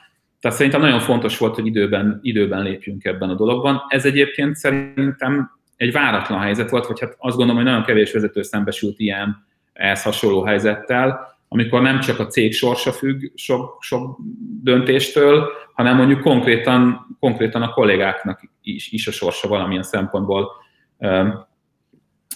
Tehát 0.41 0.57
szerintem 0.57 0.81
nagyon 0.81 1.01
fontos 1.01 1.39
volt, 1.39 1.55
hogy 1.55 1.67
időben, 1.67 2.19
időben 2.23 2.63
lépjünk 2.63 3.05
ebben 3.05 3.31
a 3.31 3.35
dologban. 3.35 3.83
Ez 3.89 4.05
egyébként 4.05 4.57
szerintem 4.57 5.58
egy 5.79 5.93
váratlan 5.93 6.41
helyzet 6.41 6.71
volt, 6.71 6.87
vagy 6.87 7.01
hát 7.01 7.17
azt 7.19 7.37
gondolom, 7.37 7.63
hogy 7.63 7.71
nagyon 7.71 7.85
kevés 7.85 8.13
vezető 8.13 8.43
szembesült 8.43 8.99
ilyen 8.99 9.47
ehhez 9.73 10.03
hasonló 10.03 10.43
helyzettel, 10.43 11.37
amikor 11.49 11.83
nem 11.83 12.01
csak 12.01 12.19
a 12.19 12.27
cég 12.27 12.53
sorsa 12.53 12.93
függ 12.93 13.23
sok, 13.35 13.77
sok 13.81 14.19
döntéstől, 14.63 15.49
hanem 15.73 15.97
mondjuk 15.97 16.21
konkrétan, 16.21 17.07
konkrétan 17.21 17.63
a 17.63 17.71
kollégáknak 17.71 18.41
is, 18.63 18.93
is 18.93 19.07
a 19.07 19.13
sorsa 19.13 19.49
valamilyen 19.49 19.83
szempontból 19.83 20.51
um, 20.97 21.47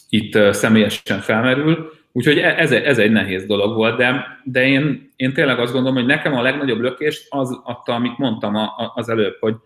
itt 0.09 0.35
uh, 0.35 0.51
személyesen 0.51 1.21
felmerül. 1.21 1.93
Úgyhogy 2.13 2.39
e, 2.39 2.55
ez, 2.59 2.73
ez 2.73 2.99
egy 2.99 3.13
nehéz 3.13 3.47
dolog 3.47 3.75
volt, 3.75 3.97
de, 3.97 4.39
de 4.45 4.67
én, 4.67 5.13
én 5.17 5.33
tényleg 5.33 5.59
azt 5.59 5.73
gondolom, 5.73 5.97
hogy 5.97 6.07
nekem 6.07 6.35
a 6.35 6.43
legnagyobb 6.43 6.81
lökést 6.81 7.27
az 7.31 7.61
adta, 7.65 7.95
amit 7.95 8.19
mondtam 8.19 8.57
az 8.95 9.09
előbb, 9.09 9.37
hogy, 9.41 9.57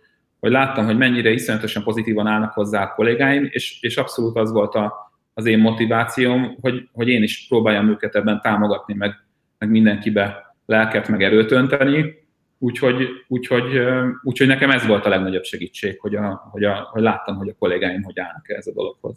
hogy 0.40 0.50
láttam, 0.50 0.84
hogy 0.84 0.96
mennyire 0.96 1.30
iszonyatosan 1.30 1.82
pozitívan 1.82 2.26
állnak 2.26 2.52
hozzá 2.52 2.82
a 2.82 2.94
kollégáim, 2.94 3.48
és, 3.50 3.78
és 3.80 3.96
abszolút 3.96 4.36
az 4.36 4.52
volt 4.52 4.74
a, 4.74 5.12
az 5.34 5.46
én 5.46 5.58
motivációm, 5.58 6.56
hogy, 6.60 6.88
hogy 6.92 7.08
én 7.08 7.22
is 7.22 7.46
próbáljam 7.48 7.88
őket 7.88 8.14
ebben 8.14 8.40
támogatni, 8.40 8.94
meg, 8.94 9.14
meg 9.58 9.70
mindenkibe 9.70 10.54
lelket, 10.66 11.08
meg 11.08 11.22
erőt 11.22 11.50
önteni. 11.50 12.24
Úgyhogy, 12.58 13.08
úgyhogy, 13.28 13.80
úgyhogy 14.22 14.46
nekem 14.46 14.70
ez 14.70 14.86
volt 14.86 15.06
a 15.06 15.08
legnagyobb 15.08 15.44
segítség, 15.44 16.00
hogy, 16.00 16.14
a, 16.14 16.48
hogy, 16.50 16.64
a, 16.64 16.88
hogy 16.90 17.02
láttam, 17.02 17.36
hogy 17.36 17.48
a 17.48 17.54
kollégáim 17.58 18.02
hogy 18.02 18.18
állnak 18.18 18.48
ez 18.48 18.66
a 18.66 18.72
dologhoz. 18.72 19.16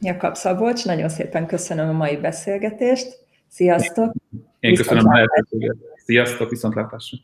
Jakab 0.00 0.34
Szabolcs, 0.34 0.84
nagyon 0.84 1.08
szépen 1.08 1.46
köszönöm 1.46 1.88
a 1.88 1.92
mai 1.92 2.16
beszélgetést. 2.16 3.08
Sziasztok! 3.48 4.12
Én 4.60 4.74
köszönöm 4.74 5.08
a 5.08 5.14
lehetőséget. 5.14 5.76
Sziasztok, 5.96 6.50
viszontlátásra! 6.50 7.18